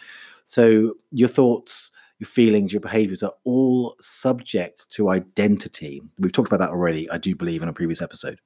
so 0.44 0.94
your 1.12 1.30
thoughts 1.30 1.92
your 2.20 2.28
feelings, 2.28 2.72
your 2.72 2.80
behaviors 2.80 3.24
are 3.24 3.34
all 3.44 3.96
subject 4.00 4.90
to 4.92 5.10
identity. 5.10 6.02
We've 6.18 6.32
talked 6.32 6.48
about 6.48 6.60
that 6.60 6.70
already, 6.70 7.10
I 7.10 7.18
do 7.18 7.36
believe, 7.36 7.62
in 7.62 7.70
a 7.70 7.74
previous 7.74 8.02
episode. 8.02 8.40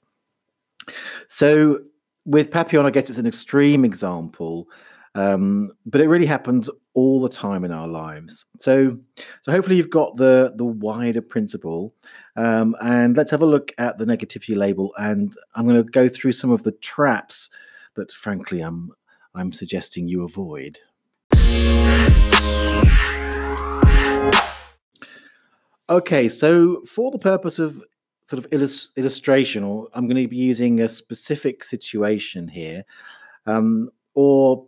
So 1.28 1.80
with 2.26 2.52
Papillon, 2.52 2.86
I 2.86 2.90
guess 2.90 3.10
it's 3.10 3.20
an 3.20 3.28
extreme 3.28 3.86
example, 3.86 4.68
um, 5.16 5.72
but 5.86 6.02
it 6.02 6.08
really 6.08 6.26
happens 6.26 6.70
all 6.94 7.22
the 7.22 7.30
time 7.30 7.64
in 7.64 7.72
our 7.72 7.88
lives. 7.88 8.46
So, 8.58 8.98
so 9.42 9.52
hopefully 9.52 9.78
you've 9.78 9.90
got 9.90 10.18
the 10.18 10.54
the 10.56 10.66
wider 10.66 11.22
principle, 11.22 11.94
um, 12.36 12.76
and 12.82 13.16
let's 13.18 13.32
have 13.32 13.42
a 13.42 13.46
look 13.46 13.72
at 13.78 13.98
the 13.98 14.06
negativity 14.06 14.56
label. 14.56 14.94
And 14.98 15.34
I'm 15.56 15.68
going 15.68 15.84
to 15.84 15.90
go 15.90 16.08
through 16.08 16.34
some 16.34 16.52
of 16.52 16.64
the 16.64 16.74
traps 16.74 17.50
that, 17.96 18.12
frankly, 18.12 18.62
I'm 18.62 18.92
I'm 19.36 19.52
suggesting 19.52 20.08
you 20.08 20.24
avoid. 20.24 20.80
Okay, 25.90 26.30
so 26.30 26.84
for 26.86 27.10
the 27.10 27.18
purpose 27.18 27.58
of 27.58 27.82
sort 28.26 28.46
of 28.46 28.48
illus- 28.52 28.92
illustration, 28.96 29.64
or 29.64 29.88
I'm 29.94 30.08
going 30.08 30.22
to 30.22 30.28
be 30.28 30.36
using 30.38 30.82
a 30.82 30.88
specific 30.88 31.64
situation 31.64 32.48
here, 32.48 32.84
um, 33.48 33.90
or 34.14 34.68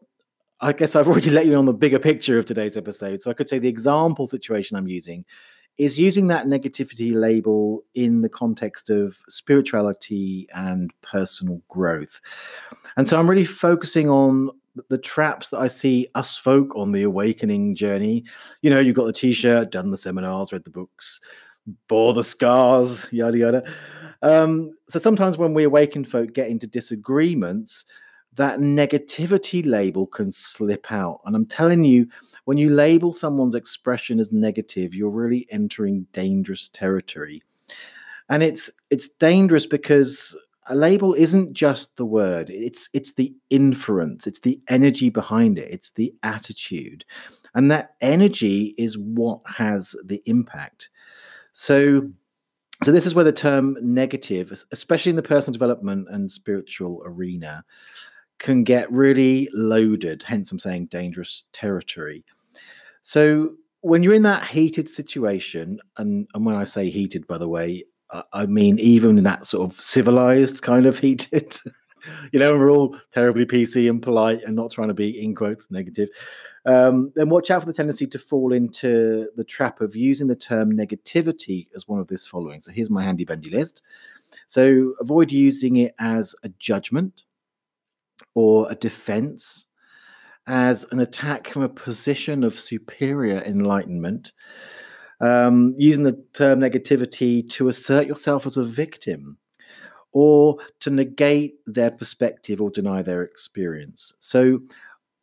I 0.62 0.74
guess 0.74 0.96
I've 0.96 1.08
already 1.08 1.30
let 1.32 1.46
you 1.46 1.56
on 1.56 1.66
the 1.66 1.74
bigger 1.74 2.00
picture 2.00 2.38
of 2.38 2.46
today's 2.46 2.78
episode. 2.78 3.22
So 3.22 3.32
I 3.32 3.34
could 3.34 3.50
say 3.50 3.60
the 3.60 3.68
example 3.68 4.28
situation 4.28 4.78
I'm 4.78 4.88
using 4.88 5.26
is 5.78 6.00
using 6.00 6.28
that 6.28 6.46
negativity 6.46 7.14
label 7.14 7.84
in 7.96 8.22
the 8.22 8.30
context 8.30 8.90
of 8.90 9.18
spirituality 9.30 10.48
and 10.54 10.92
personal 11.02 11.62
growth. 11.70 12.22
And 12.98 13.10
so 13.10 13.18
I'm 13.18 13.30
really 13.30 13.46
focusing 13.46 14.10
on 14.10 14.52
the 14.90 14.98
traps 14.98 15.50
that 15.50 15.60
I 15.60 15.68
see 15.68 16.08
us 16.16 16.38
folk 16.38 16.76
on 16.76 16.92
the 16.92 17.04
awakening 17.04 17.76
journey. 17.76 18.24
You 18.62 18.70
know, 18.70 18.80
you've 18.80 18.96
got 18.96 19.06
the 19.06 19.14
t-shirt, 19.14 19.72
done 19.72 19.92
the 19.92 19.98
seminars, 19.98 20.54
read 20.54 20.64
the 20.64 20.70
books, 20.70 21.20
bore 21.88 22.14
the 22.14 22.24
scars, 22.24 23.08
yada 23.12 23.38
yada. 23.38 23.74
Um, 24.22 24.72
so 24.88 25.00
sometimes 25.00 25.38
when 25.38 25.54
we 25.54 25.64
awakened 25.64 26.08
folk 26.08 26.34
get 26.34 26.50
into 26.50 26.68
disagreements, 26.68 27.86
that 28.36 28.60
negativity 28.60 29.66
label 29.66 30.08
can 30.08 30.32
slip 30.32 30.92
out. 30.92 31.22
And 31.26 31.36
I'm 31.36 31.46
telling 31.46 31.84
you, 31.84 32.08
when 32.46 32.58
you 32.58 32.70
label 32.70 33.12
someone's 33.12 33.56
expression 33.56 34.20
as 34.20 34.32
negative, 34.32 34.94
you're 34.94 35.10
really 35.10 35.48
entering 35.52 36.08
dangerous 36.14 36.70
territory. 36.70 37.44
And 38.30 38.42
it's 38.42 38.72
it's 38.90 39.10
dangerous 39.10 39.66
because 39.66 40.36
a 40.68 40.76
label 40.76 41.14
isn't 41.14 41.54
just 41.54 41.98
the 41.98 42.06
word 42.06 42.50
it's 42.50 42.90
it's 42.94 43.14
the 43.14 43.34
inference 43.50 44.28
it's 44.28 44.40
the 44.40 44.60
energy 44.68 45.10
behind 45.10 45.58
it 45.58 45.70
it's 45.72 45.92
the 45.92 46.14
attitude 46.24 47.04
and 47.56 47.70
that 47.70 47.96
energy 48.02 48.76
is 48.78 48.98
what 48.98 49.42
has 49.46 49.96
the 50.06 50.22
impact 50.26 50.90
so 51.54 52.08
so 52.84 52.92
this 52.92 53.06
is 53.06 53.14
where 53.14 53.26
the 53.26 53.32
term 53.32 53.76
negative 53.82 54.52
especially 54.72 55.10
in 55.10 55.16
the 55.16 55.24
personal 55.24 55.54
development 55.54 56.08
and 56.10 56.32
spiritual 56.32 57.02
arena 57.06 57.64
can 58.42 58.64
get 58.64 58.92
really 58.92 59.48
loaded 59.54 60.24
hence 60.24 60.52
i'm 60.52 60.60
saying 60.60 60.86
dangerous 60.88 61.46
territory 61.54 62.26
so 63.02 63.52
when 63.82 64.04
you're 64.04 64.14
in 64.14 64.24
that 64.24 64.48
heated 64.48 64.90
situation 64.90 65.80
and, 65.98 66.28
and 66.34 66.46
when 66.46 66.56
i 66.56 66.66
say 66.66 66.90
heated 66.90 67.26
by 67.28 67.38
the 67.38 67.48
way 67.48 67.84
I 68.34 68.46
mean, 68.46 68.78
even 68.80 69.18
in 69.18 69.24
that 69.24 69.46
sort 69.46 69.70
of 69.70 69.80
civilized 69.80 70.62
kind 70.62 70.86
of 70.86 71.00
heated, 71.00 71.58
you 72.32 72.40
know, 72.40 72.58
we're 72.58 72.72
all 72.72 72.98
terribly 73.12 73.46
PC 73.46 73.90
and 73.90 74.02
polite 74.02 74.44
and 74.44 74.56
not 74.56 74.72
trying 74.72 74.90
to 74.90 74.94
be, 74.94 75.24
in 75.24 75.36
quotes, 75.36 75.70
negative. 75.72 76.10
Um, 76.66 77.12
then 77.16 77.30
watch 77.30 77.50
out 77.50 77.62
for 77.62 77.68
the 77.68 77.74
tendency 77.74 78.06
to 78.08 78.20
fall 78.20 78.54
into 78.54 79.30
the 79.36 79.44
trap 79.44 79.82
of 79.82 79.96
using 79.96 80.28
the 80.28 80.36
term 80.36 80.74
negativity 80.74 81.68
as 81.76 81.88
one 81.88 82.00
of 82.00 82.08
this 82.08 82.28
following. 82.28 82.62
So 82.62 82.72
here's 82.72 82.90
my 82.90 83.04
handy 83.04 83.26
bendy 83.26 83.50
list. 83.50 83.84
So 84.48 84.94
avoid 85.00 85.32
using 85.32 85.78
it 85.78 85.96
as 86.00 86.36
a 86.44 86.50
judgment 86.60 87.24
or 88.36 88.72
a 88.72 88.76
defense, 88.76 89.66
as 90.48 90.86
an 90.92 91.00
attack 91.00 91.48
from 91.48 91.62
a 91.62 91.70
position 91.70 92.44
of 92.44 92.60
superior 92.60 93.42
enlightenment 93.44 94.32
um, 95.22 95.76
using 95.78 96.04
the 96.04 96.22
term 96.34 96.60
negativity 96.60 97.48
to 97.52 97.68
assert 97.68 98.08
yourself 98.08 98.46
as 98.46 98.58
a 98.58 98.64
victim 98.64 99.38
or 100.12 100.58
to 100.80 100.90
negate 100.90 101.56
their 101.68 101.92
perspective 101.92 102.60
or 102.60 102.70
deny 102.70 103.02
their 103.02 103.22
experience. 103.22 104.14
So, 104.20 104.60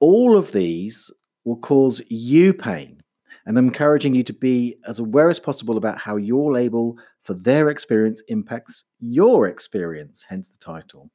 all 0.01 0.39
of 0.39 0.53
these 0.53 1.11
will 1.45 1.57
cause 1.57 2.01
you 2.09 2.55
pain. 2.55 3.03
And 3.45 3.59
I'm 3.59 3.67
encouraging 3.67 4.15
you 4.15 4.23
to 4.25 4.33
be 4.33 4.77
as 4.87 4.99
aware 4.99 5.29
as 5.29 5.41
possible 5.41 5.77
about 5.77 5.99
how 5.99 6.17
your 6.17 6.53
label 6.53 6.97
for 7.29 7.35
their 7.35 7.69
experience 7.69 8.23
impacts 8.29 8.85
your 9.01 9.49
experience, 9.49 10.25
hence 10.27 10.49
the 10.49 10.57
title. 10.57 11.11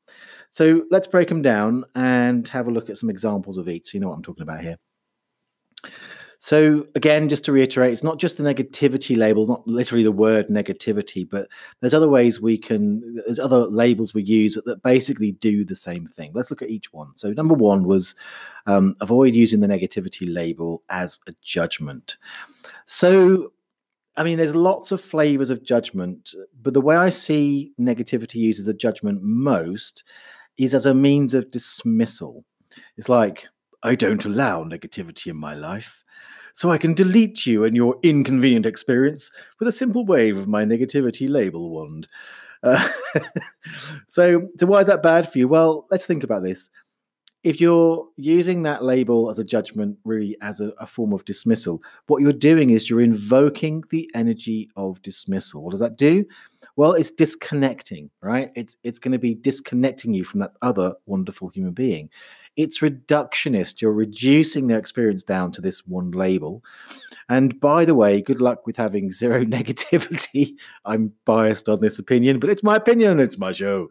So 0.51 0.83
let's 0.91 1.07
break 1.07 1.27
them 1.27 1.41
down 1.41 1.85
and 1.95 2.47
have 2.49 2.67
a 2.67 2.71
look 2.71 2.91
at 2.91 2.97
some 2.97 3.09
examples 3.09 3.57
of 3.57 3.67
each 3.67 3.87
so 3.87 3.91
you 3.95 3.99
know 3.99 4.09
what 4.09 4.17
I'm 4.17 4.21
talking 4.21 4.43
about 4.43 4.61
here. 4.61 4.77
So 6.37 6.85
again, 6.93 7.29
just 7.29 7.45
to 7.45 7.51
reiterate, 7.51 7.93
it's 7.93 8.03
not 8.03 8.19
just 8.19 8.37
the 8.37 8.43
negativity 8.43 9.17
label, 9.17 9.47
not 9.47 9.67
literally 9.67 10.03
the 10.03 10.11
word 10.11 10.49
negativity, 10.49 11.27
but 11.27 11.47
there's 11.79 11.95
other 11.95 12.09
ways 12.09 12.39
we 12.39 12.59
can, 12.59 13.15
there's 13.25 13.39
other 13.39 13.65
labels 13.65 14.13
we 14.13 14.21
use 14.21 14.55
that, 14.63 14.83
basically 14.83 15.31
do 15.31 15.65
the 15.65 15.75
same 15.75 16.05
thing. 16.05 16.29
Let's 16.35 16.51
look 16.51 16.61
at 16.61 16.69
each 16.69 16.93
one. 16.93 17.15
So 17.15 17.31
number 17.31 17.55
one 17.55 17.85
was 17.85 18.13
um, 18.67 18.95
avoid 19.01 19.33
using 19.33 19.61
the 19.61 19.67
negativity 19.67 20.31
label 20.31 20.83
as 20.89 21.19
a 21.25 21.33
judgment. 21.41 22.17
So 22.85 23.52
I 24.15 24.23
mean, 24.23 24.37
there's 24.37 24.55
lots 24.55 24.91
of 24.91 25.01
flavors 25.01 25.49
of 25.49 25.63
judgment, 25.63 26.33
but 26.61 26.73
the 26.73 26.81
way 26.81 26.95
I 26.95 27.09
see 27.09 27.73
negativity 27.79 28.35
used 28.35 28.59
as 28.59 28.67
a 28.67 28.73
judgment 28.73 29.21
most 29.23 30.03
is 30.57 30.75
as 30.75 30.85
a 30.85 30.93
means 30.93 31.33
of 31.33 31.51
dismissal. 31.51 32.45
It's 32.97 33.09
like, 33.09 33.47
I 33.81 33.95
don't 33.95 34.23
allow 34.23 34.63
negativity 34.63 35.27
in 35.27 35.37
my 35.37 35.55
life 35.55 36.03
so 36.53 36.69
I 36.69 36.77
can 36.77 36.93
delete 36.93 37.45
you 37.45 37.65
and 37.65 37.75
your 37.75 37.97
inconvenient 38.03 38.65
experience 38.65 39.31
with 39.59 39.67
a 39.67 39.73
simple 39.73 40.05
wave 40.05 40.37
of 40.37 40.47
my 40.47 40.63
negativity 40.63 41.27
label 41.27 41.71
wand. 41.71 42.07
Uh, 42.61 42.87
so, 44.07 44.47
so 44.57 44.65
why 44.65 44.79
is 44.79 44.87
that 44.87 45.03
bad 45.03 45.29
for 45.29 45.39
you? 45.39 45.47
Well, 45.47 45.87
let's 45.91 46.05
think 46.05 46.23
about 46.23 46.43
this. 46.43 46.69
If 47.43 47.59
you're 47.59 48.07
using 48.15 48.63
that 48.63 48.83
label 48.83 49.29
as 49.29 49.37
a 49.37 49.43
judgment, 49.43 49.97
really 50.05 50.37
as 50.41 50.61
a, 50.61 50.69
a 50.79 50.87
form 50.87 51.11
of 51.11 51.25
dismissal, 51.25 51.81
what 52.07 52.21
you're 52.21 52.31
doing 52.31 52.69
is 52.69 52.89
you're 52.89 53.01
invoking 53.01 53.83
the 53.91 54.09
energy 54.15 54.69
of 54.77 55.01
dismissal. 55.01 55.61
What 55.61 55.71
does 55.71 55.81
that 55.81 55.97
do? 55.97 56.25
Well, 56.77 56.93
it's 56.93 57.11
disconnecting, 57.11 58.09
right? 58.21 58.51
It's 58.55 58.77
it's 58.83 58.97
going 58.97 59.11
to 59.11 59.19
be 59.19 59.35
disconnecting 59.35 60.13
you 60.13 60.23
from 60.23 60.39
that 60.39 60.53
other 60.61 60.93
wonderful 61.05 61.49
human 61.49 61.73
being 61.73 62.09
it's 62.55 62.79
reductionist. 62.79 63.81
You're 63.81 63.93
reducing 63.93 64.67
their 64.67 64.79
experience 64.79 65.23
down 65.23 65.51
to 65.53 65.61
this 65.61 65.85
one 65.87 66.11
label. 66.11 66.63
And 67.29 67.59
by 67.59 67.85
the 67.85 67.95
way, 67.95 68.21
good 68.21 68.41
luck 68.41 68.65
with 68.65 68.75
having 68.77 69.11
zero 69.11 69.43
negativity. 69.43 70.55
I'm 70.85 71.13
biased 71.25 71.69
on 71.69 71.79
this 71.79 71.99
opinion, 71.99 72.39
but 72.39 72.49
it's 72.49 72.63
my 72.63 72.75
opinion. 72.75 73.19
It's 73.19 73.37
my 73.37 73.51
show. 73.51 73.89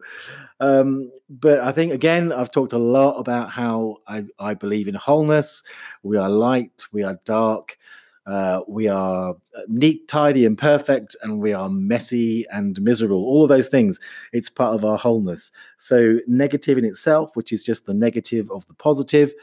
Um, 0.59 1.11
but 1.29 1.59
I 1.59 1.71
think, 1.71 1.91
again, 1.91 2.31
I've 2.31 2.51
talked 2.51 2.73
a 2.73 2.77
lot 2.77 3.17
about 3.19 3.49
how 3.49 3.97
I, 4.07 4.25
I 4.39 4.53
believe 4.53 4.87
in 4.87 4.95
wholeness. 4.95 5.63
We 6.03 6.17
are 6.17 6.29
light, 6.29 6.85
we 6.91 7.03
are 7.03 7.19
dark. 7.25 7.77
Uh, 8.25 8.61
we 8.67 8.87
are 8.87 9.31
uh, 9.31 9.61
neat, 9.67 10.07
tidy, 10.07 10.45
and 10.45 10.57
perfect, 10.57 11.15
and 11.21 11.41
we 11.41 11.51
are 11.51 11.69
messy 11.69 12.45
and 12.51 12.81
miserable. 12.81 13.23
All 13.25 13.43
of 13.43 13.49
those 13.49 13.67
things, 13.67 13.99
it's 14.31 14.49
part 14.49 14.73
of 14.73 14.85
our 14.85 14.97
wholeness. 14.97 15.51
So, 15.77 16.19
negative 16.27 16.77
in 16.77 16.85
itself, 16.85 17.35
which 17.35 17.51
is 17.51 17.63
just 17.63 17.85
the 17.85 17.93
negative 17.93 18.49
of 18.51 18.65
the 18.67 18.73
positive, 18.75 19.33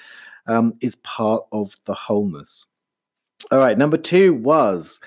um, 0.47 0.75
is 0.81 0.97
part 0.97 1.45
of 1.53 1.77
the 1.85 1.95
wholeness. 1.95 2.67
All 3.51 3.59
right, 3.59 3.77
number 3.77 3.99
two 3.99 4.35
was 4.35 5.01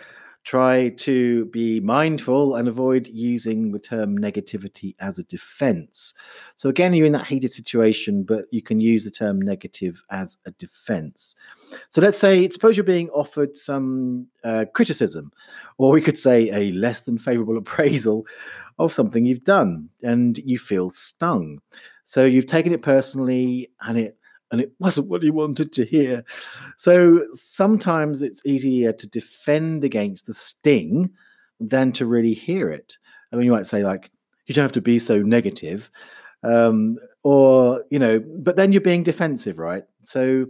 try 0.43 0.89
to 0.89 1.45
be 1.45 1.79
mindful 1.79 2.55
and 2.55 2.67
avoid 2.67 3.07
using 3.07 3.71
the 3.71 3.79
term 3.79 4.17
negativity 4.17 4.95
as 4.99 5.17
a 5.17 5.23
defense. 5.23 6.13
So, 6.55 6.69
again, 6.69 6.93
you're 6.93 7.05
in 7.05 7.13
that 7.13 7.27
heated 7.27 7.53
situation, 7.53 8.23
but 8.23 8.45
you 8.51 8.61
can 8.61 8.81
use 8.81 9.03
the 9.03 9.11
term 9.11 9.41
negative 9.41 10.03
as 10.09 10.37
a 10.45 10.51
defense. 10.51 11.35
So, 11.89 12.01
let's 12.01 12.17
say, 12.17 12.47
suppose 12.49 12.75
you're 12.75 12.83
being 12.83 13.09
offered 13.09 13.57
some 13.57 14.27
uh, 14.43 14.65
criticism, 14.73 15.31
or 15.77 15.91
we 15.91 16.01
could 16.01 16.19
say 16.19 16.49
a 16.51 16.73
less 16.73 17.01
than 17.01 17.17
favorable 17.17 17.57
appraisal 17.63 18.25
of 18.79 18.91
something 18.91 19.25
you've 19.25 19.45
done, 19.45 19.89
and 20.03 20.37
you 20.39 20.57
feel 20.57 20.89
stung. 20.89 21.59
So, 22.03 22.25
you've 22.25 22.47
taken 22.47 22.73
it 22.73 22.81
personally, 22.81 23.71
and 23.81 23.97
it 23.97 24.17
and 24.53 24.61
it 24.61 24.71
wasn't 24.77 25.09
what 25.09 25.23
he 25.23 25.31
wanted 25.31 25.73
to 25.73 25.83
hear. 25.83 26.23
So 26.77 27.25
sometimes 27.33 28.21
it's 28.21 28.45
easier 28.45 28.93
to 28.93 29.07
defend 29.07 29.83
against 29.83 30.27
the 30.27 30.33
sting 30.33 31.09
than 31.59 31.91
to 31.93 32.05
really 32.05 32.35
hear 32.35 32.69
it. 32.69 32.95
I 33.31 33.35
mean, 33.35 33.45
you 33.45 33.51
might 33.51 33.65
say, 33.65 33.83
like, 33.83 34.11
you 34.45 34.53
don't 34.53 34.61
have 34.61 34.71
to 34.73 34.81
be 34.81 34.99
so 34.99 35.23
negative. 35.23 35.89
Um, 36.43 36.99
or, 37.23 37.83
you 37.89 37.97
know, 37.97 38.23
but 38.37 38.55
then 38.55 38.71
you're 38.71 38.81
being 38.81 39.01
defensive, 39.01 39.57
right? 39.57 39.85
So 40.01 40.45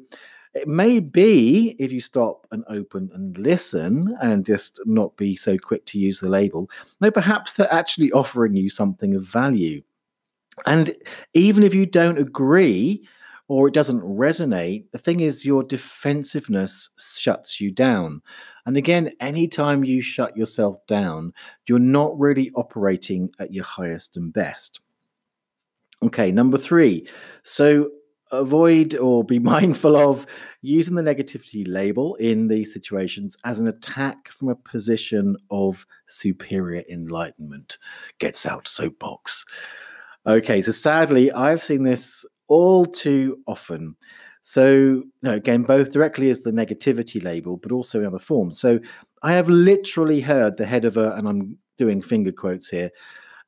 it 0.53 0.67
may 0.67 0.99
be 0.99 1.77
if 1.79 1.93
you 1.93 2.01
stop 2.01 2.45
and 2.51 2.65
open 2.67 3.09
and 3.13 3.37
listen 3.37 4.17
and 4.21 4.45
just 4.45 4.81
not 4.85 5.15
be 5.15 5.37
so 5.37 5.57
quick 5.57 5.85
to 5.85 5.97
use 5.97 6.19
the 6.19 6.27
label, 6.27 6.69
no, 6.99 7.09
perhaps 7.09 7.53
they're 7.53 7.71
actually 7.71 8.11
offering 8.11 8.53
you 8.53 8.69
something 8.69 9.15
of 9.15 9.23
value. 9.23 9.81
And 10.65 10.93
even 11.33 11.63
if 11.63 11.73
you 11.73 11.85
don't 11.85 12.17
agree 12.17 13.07
or 13.47 13.67
it 13.67 13.73
doesn't 13.73 14.01
resonate, 14.01 14.85
the 14.91 14.97
thing 14.97 15.19
is 15.19 15.45
your 15.45 15.63
defensiveness 15.63 16.89
shuts 16.97 17.59
you 17.59 17.71
down. 17.71 18.21
And 18.65 18.77
again, 18.77 19.11
anytime 19.19 19.83
you 19.83 20.01
shut 20.01 20.37
yourself 20.37 20.77
down, 20.87 21.33
you're 21.67 21.79
not 21.79 22.17
really 22.17 22.51
operating 22.55 23.29
at 23.39 23.53
your 23.53 23.65
highest 23.65 24.15
and 24.15 24.31
best. 24.31 24.79
Okay, 26.01 26.31
number 26.31 26.57
three. 26.57 27.07
So 27.43 27.89
avoid 28.31 28.95
or 28.95 29.23
be 29.23 29.39
mindful 29.55 29.95
of 29.95 30.25
using 30.61 30.95
the 30.95 31.01
negativity 31.01 31.65
label 31.67 32.15
in 32.15 32.47
these 32.47 32.73
situations 32.73 33.37
as 33.43 33.59
an 33.59 33.67
attack 33.67 34.29
from 34.29 34.49
a 34.49 34.55
position 34.55 35.35
of 35.51 35.85
superior 36.07 36.83
enlightenment. 36.89 37.77
Gets 38.19 38.45
out 38.45 38.67
soapbox. 38.67 39.45
Okay, 40.25 40.61
so 40.61 40.71
sadly, 40.71 41.31
I've 41.33 41.61
seen 41.61 41.83
this 41.83 42.25
all 42.47 42.85
too 42.85 43.39
often. 43.47 43.95
So, 44.41 45.03
again, 45.23 45.63
both 45.63 45.93
directly 45.93 46.29
as 46.29 46.41
the 46.41 46.51
negativity 46.51 47.23
label, 47.23 47.57
but 47.57 47.71
also 47.71 47.99
in 47.99 48.05
other 48.05 48.19
forms. 48.19 48.59
So, 48.59 48.79
I 49.21 49.33
have 49.33 49.49
literally 49.49 50.19
heard 50.19 50.57
the 50.57 50.65
head 50.65 50.83
of 50.83 50.97
a, 50.97 51.13
and 51.13 51.27
I'm 51.27 51.57
doing 51.77 52.01
finger 52.01 52.31
quotes 52.31 52.69
here, 52.69 52.91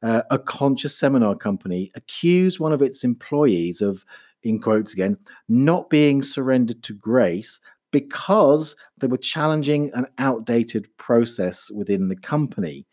uh, 0.02 0.22
a 0.32 0.40
conscious 0.40 0.98
seminar 0.98 1.36
company 1.36 1.92
accuse 1.96 2.60
one 2.60 2.72
of 2.72 2.82
its 2.82 3.04
employees 3.04 3.82
of, 3.82 4.06
in 4.44 4.60
quotes 4.60 4.94
again, 4.94 5.18
not 5.50 5.90
being 5.90 6.22
surrendered 6.22 6.84
to 6.84 6.94
grace 6.94 7.60
because 7.92 8.76
they 9.00 9.08
were 9.08 9.18
challenging 9.18 9.92
an 9.94 10.06
outdated 10.18 10.88
process 10.98 11.72
within 11.72 12.08
the 12.10 12.16
company. 12.16 12.86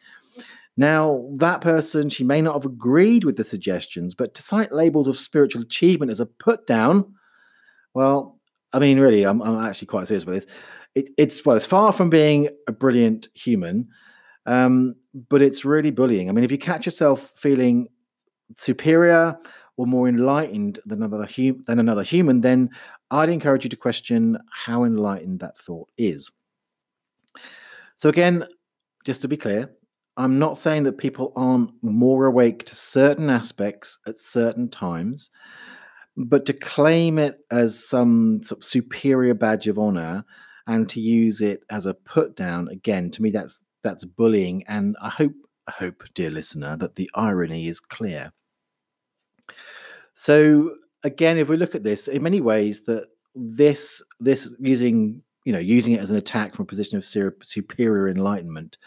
Now, 0.76 1.28
that 1.36 1.60
person, 1.60 2.08
she 2.08 2.24
may 2.24 2.40
not 2.40 2.54
have 2.54 2.64
agreed 2.64 3.24
with 3.24 3.36
the 3.36 3.44
suggestions, 3.44 4.14
but 4.14 4.34
to 4.34 4.42
cite 4.42 4.72
labels 4.72 5.06
of 5.06 5.18
spiritual 5.18 5.62
achievement 5.62 6.10
as 6.10 6.20
a 6.20 6.26
put 6.26 6.66
down, 6.66 7.14
well, 7.94 8.40
I 8.72 8.78
mean, 8.78 8.98
really, 8.98 9.24
I'm, 9.24 9.42
I'm 9.42 9.66
actually 9.66 9.88
quite 9.88 10.08
serious 10.08 10.22
about 10.22 10.32
this. 10.32 10.46
It, 10.94 11.10
it's 11.18 11.44
well, 11.44 11.56
it's 11.56 11.66
far 11.66 11.92
from 11.92 12.10
being 12.10 12.48
a 12.66 12.72
brilliant 12.72 13.28
human, 13.34 13.88
um, 14.46 14.94
but 15.28 15.42
it's 15.42 15.64
really 15.64 15.90
bullying. 15.90 16.28
I 16.28 16.32
mean, 16.32 16.44
if 16.44 16.52
you 16.52 16.58
catch 16.58 16.86
yourself 16.86 17.32
feeling 17.34 17.88
superior 18.56 19.36
or 19.76 19.86
more 19.86 20.08
enlightened 20.08 20.80
than 20.86 21.02
another 21.02 21.26
hum- 21.26 21.62
than 21.66 21.78
another 21.78 22.02
human, 22.02 22.40
then 22.40 22.70
I'd 23.10 23.28
encourage 23.28 23.64
you 23.64 23.70
to 23.70 23.76
question 23.76 24.38
how 24.50 24.84
enlightened 24.84 25.40
that 25.40 25.58
thought 25.58 25.88
is. 25.98 26.30
So 27.96 28.08
again, 28.08 28.46
just 29.04 29.22
to 29.22 29.28
be 29.28 29.36
clear, 29.36 29.70
I'm 30.16 30.38
not 30.38 30.58
saying 30.58 30.82
that 30.84 30.98
people 30.98 31.32
aren't 31.36 31.70
more 31.82 32.26
awake 32.26 32.64
to 32.66 32.74
certain 32.74 33.30
aspects 33.30 33.98
at 34.06 34.18
certain 34.18 34.68
times, 34.68 35.30
but 36.16 36.44
to 36.46 36.52
claim 36.52 37.18
it 37.18 37.40
as 37.50 37.82
some 37.82 38.42
sort 38.42 38.60
of 38.60 38.64
superior 38.64 39.34
badge 39.34 39.68
of 39.68 39.78
honor 39.78 40.24
and 40.66 40.88
to 40.90 41.00
use 41.00 41.40
it 41.40 41.62
as 41.70 41.86
a 41.86 41.94
put 41.94 42.36
down 42.36 42.68
again 42.68 43.10
to 43.10 43.22
me 43.22 43.30
that's 43.30 43.62
that's 43.82 44.04
bullying 44.04 44.62
and 44.68 44.96
I 45.02 45.08
hope 45.08 45.32
I 45.66 45.72
hope 45.72 46.04
dear 46.14 46.30
listener 46.30 46.76
that 46.76 46.94
the 46.94 47.10
irony 47.14 47.66
is 47.66 47.80
clear. 47.80 48.32
So 50.14 50.74
again 51.02 51.38
if 51.38 51.48
we 51.48 51.56
look 51.56 51.74
at 51.74 51.84
this 51.84 52.06
in 52.06 52.22
many 52.22 52.40
ways 52.40 52.82
that 52.82 53.08
this 53.34 54.02
this 54.20 54.54
using 54.60 55.22
you 55.44 55.52
know 55.52 55.58
using 55.58 55.94
it 55.94 56.00
as 56.00 56.10
an 56.10 56.16
attack 56.16 56.54
from 56.54 56.64
a 56.64 56.66
position 56.66 56.98
of 56.98 57.06
superior 57.06 58.08
enlightenment 58.08 58.78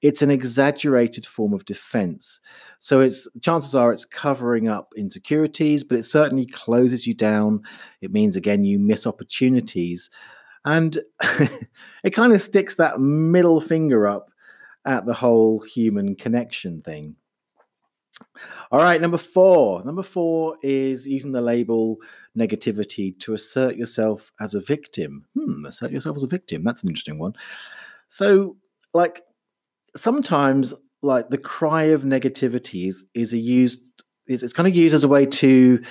it's 0.00 0.22
an 0.22 0.30
exaggerated 0.30 1.26
form 1.26 1.52
of 1.52 1.64
defense. 1.64 2.40
So 2.78 3.00
it's 3.00 3.26
chances 3.42 3.74
are 3.74 3.92
it's 3.92 4.04
covering 4.04 4.68
up 4.68 4.92
insecurities, 4.96 5.82
but 5.82 5.98
it 5.98 6.04
certainly 6.04 6.46
closes 6.46 7.06
you 7.06 7.14
down. 7.14 7.62
It 8.00 8.12
means 8.12 8.36
again 8.36 8.64
you 8.64 8.78
miss 8.78 9.06
opportunities. 9.06 10.10
And 10.64 10.98
it 12.04 12.14
kind 12.14 12.32
of 12.32 12.42
sticks 12.42 12.76
that 12.76 13.00
middle 13.00 13.60
finger 13.60 14.06
up 14.06 14.30
at 14.84 15.06
the 15.06 15.14
whole 15.14 15.60
human 15.60 16.14
connection 16.14 16.80
thing. 16.80 17.16
All 18.70 18.80
right, 18.80 19.00
number 19.00 19.18
four. 19.18 19.84
Number 19.84 20.02
four 20.02 20.56
is 20.62 21.06
using 21.06 21.32
the 21.32 21.40
label 21.40 21.98
negativity 22.36 23.18
to 23.20 23.34
assert 23.34 23.76
yourself 23.76 24.32
as 24.40 24.54
a 24.54 24.60
victim. 24.60 25.24
Hmm, 25.34 25.64
assert 25.66 25.90
yourself 25.90 26.16
as 26.16 26.22
a 26.22 26.28
victim. 26.28 26.64
That's 26.64 26.82
an 26.82 26.90
interesting 26.90 27.18
one. 27.18 27.34
So, 28.08 28.56
like, 28.94 29.22
sometimes 29.98 30.74
like 31.02 31.28
the 31.30 31.38
cry 31.38 31.84
of 31.84 32.02
negativity 32.02 32.88
is, 32.88 33.32
a 33.32 33.38
used 33.38 33.80
is 34.26 34.42
it's 34.42 34.52
kind 34.52 34.68
of 34.68 34.74
used 34.74 34.94
as 34.94 35.04
a 35.04 35.08
way 35.08 35.26
to 35.26 35.82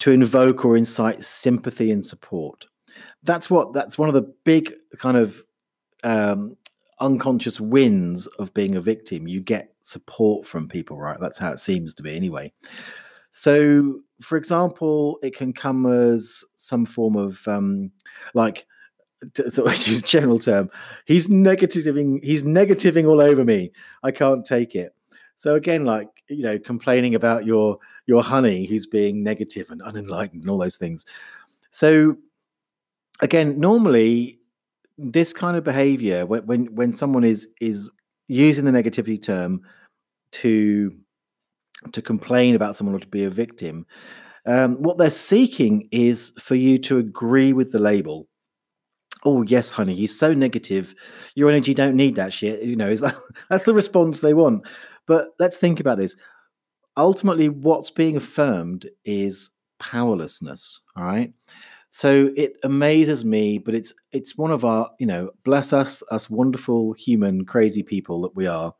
to 0.00 0.10
invoke 0.10 0.64
or 0.64 0.76
incite 0.76 1.24
sympathy 1.24 1.90
and 1.90 2.04
support. 2.04 2.66
That's 3.22 3.48
what 3.48 3.72
that's 3.72 3.98
one 3.98 4.08
of 4.08 4.14
the 4.14 4.32
big 4.44 4.72
kind 4.98 5.16
of 5.16 5.42
um, 6.02 6.56
unconscious 7.00 7.60
wins 7.60 8.26
of 8.38 8.52
being 8.54 8.74
a 8.74 8.80
victim. 8.80 9.28
You 9.28 9.40
get 9.40 9.74
support 9.82 10.46
from 10.46 10.68
people, 10.68 10.98
right? 10.98 11.18
That's 11.20 11.38
how 11.38 11.52
it 11.52 11.60
seems 11.60 11.94
to 11.94 12.02
be 12.02 12.14
anyway. 12.14 12.52
So, 13.30 14.00
for 14.22 14.36
example, 14.36 15.18
it 15.22 15.34
can 15.34 15.52
come 15.52 15.86
as 15.86 16.44
some 16.56 16.86
form 16.86 17.16
of 17.16 17.46
um, 17.48 17.90
like 18.32 18.66
so 19.48 19.66
I 19.66 19.74
use 19.86 20.02
general 20.02 20.38
term. 20.38 20.70
He's 21.06 21.28
negativing. 21.28 22.22
He's 22.22 22.42
negativing 22.42 23.08
all 23.08 23.20
over 23.20 23.44
me. 23.44 23.72
I 24.02 24.10
can't 24.10 24.44
take 24.44 24.74
it. 24.74 24.94
So 25.36 25.54
again, 25.54 25.84
like 25.84 26.08
you 26.28 26.42
know, 26.42 26.58
complaining 26.58 27.14
about 27.14 27.44
your 27.44 27.78
your 28.06 28.22
honey 28.22 28.66
who's 28.66 28.86
being 28.86 29.22
negative 29.22 29.70
and 29.70 29.80
unenlightened 29.82 30.42
and 30.42 30.50
all 30.50 30.58
those 30.58 30.76
things. 30.76 31.04
So 31.70 32.16
again, 33.20 33.58
normally 33.58 34.38
this 34.96 35.32
kind 35.32 35.56
of 35.56 35.64
behavior 35.64 36.24
when 36.24 36.46
when, 36.46 36.74
when 36.74 36.92
someone 36.92 37.24
is 37.24 37.48
is 37.60 37.90
using 38.28 38.64
the 38.64 38.70
negativity 38.70 39.20
term 39.20 39.60
to 40.32 40.96
to 41.92 42.00
complain 42.00 42.54
about 42.54 42.76
someone 42.76 42.96
or 42.96 43.00
to 43.00 43.06
be 43.08 43.24
a 43.24 43.30
victim, 43.30 43.86
um, 44.46 44.76
what 44.76 44.98
they're 44.98 45.10
seeking 45.10 45.86
is 45.90 46.32
for 46.38 46.54
you 46.54 46.78
to 46.78 46.98
agree 46.98 47.52
with 47.52 47.72
the 47.72 47.80
label 47.80 48.28
oh 49.24 49.42
yes 49.42 49.70
honey 49.70 49.94
he's 49.94 50.16
so 50.16 50.34
negative. 50.34 50.94
Your 51.34 51.50
energy 51.50 51.74
don't 51.74 51.96
need 51.96 52.14
that 52.16 52.32
shit. 52.32 52.62
You 52.62 52.76
know 52.76 52.88
is 52.88 53.00
that 53.00 53.16
that's 53.50 53.64
the 53.64 53.74
response 53.74 54.20
they 54.20 54.34
want. 54.34 54.66
But 55.06 55.30
let's 55.38 55.58
think 55.58 55.80
about 55.80 55.98
this. 55.98 56.16
Ultimately 56.96 57.48
what's 57.48 57.90
being 57.90 58.16
affirmed 58.16 58.88
is 59.04 59.50
powerlessness 59.78 60.80
all 60.96 61.04
right? 61.04 61.32
So 61.90 62.32
it 62.36 62.54
amazes 62.64 63.24
me 63.24 63.58
but 63.58 63.74
it's 63.74 63.92
it's 64.12 64.36
one 64.36 64.50
of 64.50 64.64
our 64.64 64.90
you 64.98 65.06
know 65.06 65.30
bless 65.44 65.72
us 65.72 66.02
us 66.10 66.28
wonderful 66.30 66.92
human 66.94 67.44
crazy 67.44 67.82
people 67.82 68.20
that 68.22 68.34
we 68.36 68.46
are. 68.46 68.74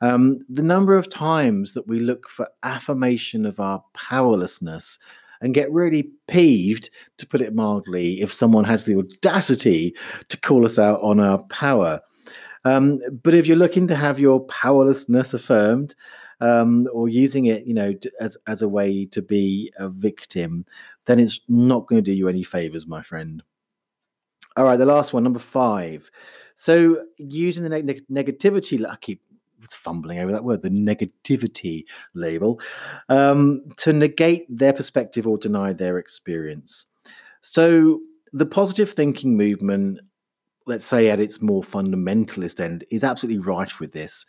Um, 0.00 0.40
the 0.48 0.62
number 0.62 0.96
of 0.96 1.08
times 1.08 1.72
that 1.74 1.86
we 1.86 1.98
look 2.00 2.28
for 2.28 2.48
affirmation 2.62 3.46
of 3.46 3.58
our 3.58 3.82
powerlessness 3.94 4.98
and 5.44 5.54
get 5.54 5.70
really 5.70 6.10
peeved, 6.26 6.90
to 7.18 7.26
put 7.26 7.42
it 7.42 7.54
mildly, 7.54 8.20
if 8.22 8.32
someone 8.32 8.64
has 8.64 8.86
the 8.86 8.96
audacity 8.96 9.94
to 10.28 10.40
call 10.40 10.64
us 10.64 10.78
out 10.78 11.00
on 11.02 11.20
our 11.20 11.42
power. 11.44 12.00
Um, 12.64 13.00
but 13.22 13.34
if 13.34 13.46
you're 13.46 13.56
looking 13.56 13.86
to 13.88 13.94
have 13.94 14.18
your 14.18 14.40
powerlessness 14.46 15.34
affirmed, 15.34 15.94
um, 16.40 16.88
or 16.92 17.08
using 17.08 17.46
it, 17.46 17.66
you 17.66 17.74
know, 17.74 17.94
as 18.20 18.36
as 18.46 18.62
a 18.62 18.68
way 18.68 19.04
to 19.06 19.22
be 19.22 19.72
a 19.78 19.88
victim, 19.88 20.64
then 21.04 21.20
it's 21.20 21.40
not 21.48 21.86
going 21.86 22.02
to 22.02 22.10
do 22.10 22.16
you 22.16 22.28
any 22.28 22.42
favors, 22.42 22.86
my 22.86 23.02
friend. 23.02 23.42
All 24.56 24.64
right, 24.64 24.78
the 24.78 24.86
last 24.86 25.12
one, 25.12 25.22
number 25.24 25.38
five. 25.38 26.10
So 26.54 27.04
using 27.18 27.64
the 27.64 27.68
neg- 27.68 28.06
negativity, 28.10 28.84
I 28.86 28.96
keep 28.96 29.20
fumbling 29.72 30.18
over 30.18 30.32
that 30.32 30.44
word, 30.44 30.62
the 30.62 30.70
negativity 30.70 31.84
label, 32.14 32.60
um, 33.08 33.62
to 33.76 33.92
negate 33.92 34.46
their 34.48 34.72
perspective 34.72 35.26
or 35.26 35.38
deny 35.38 35.72
their 35.72 35.98
experience. 35.98 36.86
So 37.42 38.00
the 38.32 38.46
positive 38.46 38.90
thinking 38.90 39.36
movement 39.36 40.00
let's 40.66 40.86
say 40.86 41.10
at 41.10 41.20
its 41.20 41.42
more 41.42 41.62
fundamentalist 41.62 42.58
end 42.58 42.84
is 42.90 43.04
absolutely 43.04 43.38
right 43.38 43.78
with 43.80 43.92
this 43.92 44.24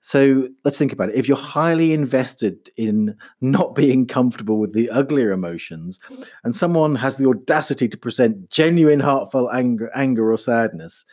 so 0.00 0.48
let's 0.64 0.78
think 0.78 0.92
about 0.92 1.10
it 1.10 1.14
if 1.14 1.28
you're 1.28 1.36
highly 1.36 1.92
invested 1.92 2.70
in 2.76 3.14
not 3.40 3.74
being 3.74 4.06
comfortable 4.06 4.58
with 4.58 4.72
the 4.72 4.88
uglier 4.90 5.30
emotions 5.30 6.00
and 6.42 6.54
someone 6.54 6.94
has 6.94 7.16
the 7.16 7.28
audacity 7.28 7.88
to 7.88 7.98
present 7.98 8.50
genuine 8.50 9.00
heartfelt 9.00 9.50
anger 9.52 9.90
anger 9.94 10.32
or 10.32 10.38
sadness 10.38 11.04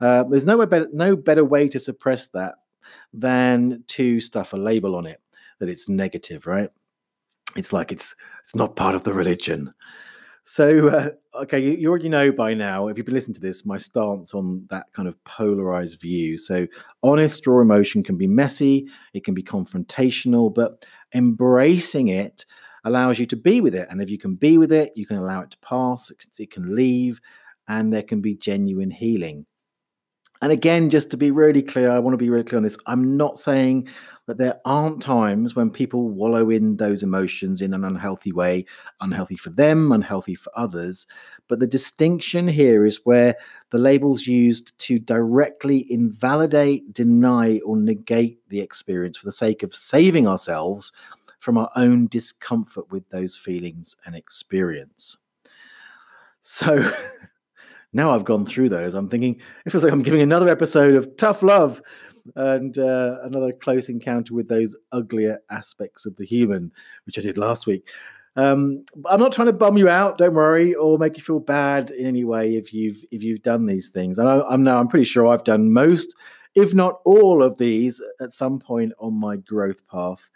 uh, 0.00 0.24
there's 0.24 0.46
no 0.46 0.64
better, 0.64 0.88
no 0.92 1.14
better 1.14 1.44
way 1.44 1.68
to 1.68 1.78
suppress 1.78 2.28
that 2.28 2.54
than 3.12 3.82
to 3.88 4.20
stuff 4.20 4.52
a 4.52 4.56
label 4.56 4.94
on 4.96 5.06
it 5.06 5.20
that 5.58 5.68
it's 5.68 5.88
negative 5.88 6.46
right 6.46 6.70
it's 7.56 7.72
like 7.72 7.92
it's 7.92 8.14
it's 8.40 8.54
not 8.54 8.76
part 8.76 8.94
of 8.94 9.04
the 9.04 9.12
religion 9.12 9.72
so, 10.44 10.88
uh, 10.88 11.10
okay, 11.42 11.60
you, 11.60 11.72
you, 11.72 11.88
already 11.88 12.08
know 12.08 12.32
by 12.32 12.54
now, 12.54 12.88
if 12.88 12.96
you've 12.96 13.06
been 13.06 13.14
listening 13.14 13.34
to 13.34 13.40
this, 13.40 13.64
my 13.66 13.78
stance 13.78 14.34
on 14.34 14.66
that 14.70 14.86
kind 14.92 15.06
of 15.06 15.22
polarized 15.22 16.00
view. 16.00 16.38
So, 16.38 16.66
honest 17.04 17.46
raw 17.46 17.60
emotion 17.60 18.02
can 18.02 18.16
be 18.16 18.26
messy, 18.26 18.88
it 19.12 19.22
can 19.22 19.34
be 19.34 19.42
confrontational, 19.42 20.52
but 20.52 20.84
embracing 21.14 22.08
it 22.08 22.44
allows 22.84 23.18
you 23.18 23.26
to 23.26 23.36
be 23.36 23.60
with 23.60 23.74
it. 23.74 23.86
And 23.90 24.00
if 24.02 24.10
you 24.10 24.18
can 24.18 24.34
be 24.34 24.58
with 24.58 24.72
it, 24.72 24.92
you 24.96 25.06
can 25.06 25.18
allow 25.18 25.42
it 25.42 25.50
to 25.52 25.58
pass, 25.58 26.10
it 26.10 26.18
can, 26.18 26.30
it 26.38 26.50
can 26.50 26.74
leave, 26.74 27.20
and 27.68 27.92
there 27.92 28.02
can 28.02 28.20
be 28.20 28.34
genuine 28.34 28.90
healing. 28.90 29.46
And 30.42 30.52
again, 30.52 30.88
just 30.88 31.10
to 31.10 31.16
be 31.16 31.30
really 31.30 31.62
clear, 31.62 31.90
I 31.90 31.98
want 31.98 32.14
to 32.14 32.18
be 32.18 32.30
really 32.30 32.44
clear 32.44 32.56
on 32.56 32.62
this. 32.62 32.78
I'm 32.86 33.16
not 33.16 33.38
saying 33.38 33.88
that 34.26 34.38
there 34.38 34.60
aren't 34.64 35.02
times 35.02 35.54
when 35.54 35.70
people 35.70 36.08
wallow 36.08 36.48
in 36.48 36.76
those 36.76 37.02
emotions 37.02 37.60
in 37.60 37.74
an 37.74 37.84
unhealthy 37.84 38.32
way, 38.32 38.64
unhealthy 39.00 39.36
for 39.36 39.50
them, 39.50 39.92
unhealthy 39.92 40.34
for 40.34 40.50
others. 40.56 41.06
But 41.48 41.58
the 41.58 41.66
distinction 41.66 42.48
here 42.48 42.86
is 42.86 43.00
where 43.04 43.34
the 43.70 43.78
label's 43.78 44.26
used 44.26 44.78
to 44.80 44.98
directly 44.98 45.84
invalidate, 45.92 46.92
deny, 46.92 47.58
or 47.66 47.76
negate 47.76 48.38
the 48.48 48.60
experience 48.60 49.18
for 49.18 49.26
the 49.26 49.32
sake 49.32 49.62
of 49.62 49.74
saving 49.74 50.26
ourselves 50.26 50.92
from 51.40 51.58
our 51.58 51.70
own 51.76 52.06
discomfort 52.06 52.90
with 52.90 53.08
those 53.08 53.36
feelings 53.36 53.96
and 54.06 54.14
experience. 54.14 55.18
So, 56.40 56.92
now 57.92 58.12
I've 58.12 58.24
gone 58.24 58.46
through 58.46 58.68
those, 58.68 58.94
I'm 58.94 59.08
thinking 59.08 59.40
it 59.66 59.70
feels 59.70 59.84
like 59.84 59.92
I'm 59.92 60.02
giving 60.02 60.22
another 60.22 60.48
episode 60.48 60.94
of 60.94 61.16
Tough 61.16 61.42
Love 61.42 61.82
and 62.36 62.78
uh, 62.78 63.18
another 63.22 63.52
close 63.52 63.88
encounter 63.88 64.34
with 64.34 64.48
those 64.48 64.76
uglier 64.92 65.38
aspects 65.50 66.06
of 66.06 66.16
the 66.16 66.24
human, 66.24 66.72
which 67.06 67.18
I 67.18 67.22
did 67.22 67.38
last 67.38 67.66
week. 67.66 67.88
Um, 68.36 68.84
I'm 69.06 69.20
not 69.20 69.32
trying 69.32 69.46
to 69.46 69.52
bum 69.52 69.76
you 69.76 69.88
out, 69.88 70.18
don't 70.18 70.34
worry, 70.34 70.74
or 70.74 70.98
make 70.98 71.16
you 71.16 71.22
feel 71.22 71.40
bad 71.40 71.90
in 71.90 72.06
any 72.06 72.24
way 72.24 72.54
if 72.54 72.72
you've 72.72 73.04
if 73.10 73.22
you've 73.22 73.42
done 73.42 73.66
these 73.66 73.90
things. 73.90 74.18
And 74.18 74.28
I, 74.28 74.42
am 74.52 74.62
now 74.62 74.78
I'm 74.78 74.88
pretty 74.88 75.04
sure 75.04 75.26
I've 75.26 75.44
done 75.44 75.72
most, 75.72 76.14
if 76.54 76.74
not 76.74 77.00
all, 77.04 77.42
of 77.42 77.58
these 77.58 78.00
at 78.20 78.32
some 78.32 78.58
point 78.60 78.92
on 78.98 79.18
my 79.18 79.36
growth 79.36 79.84
path. 79.90 80.30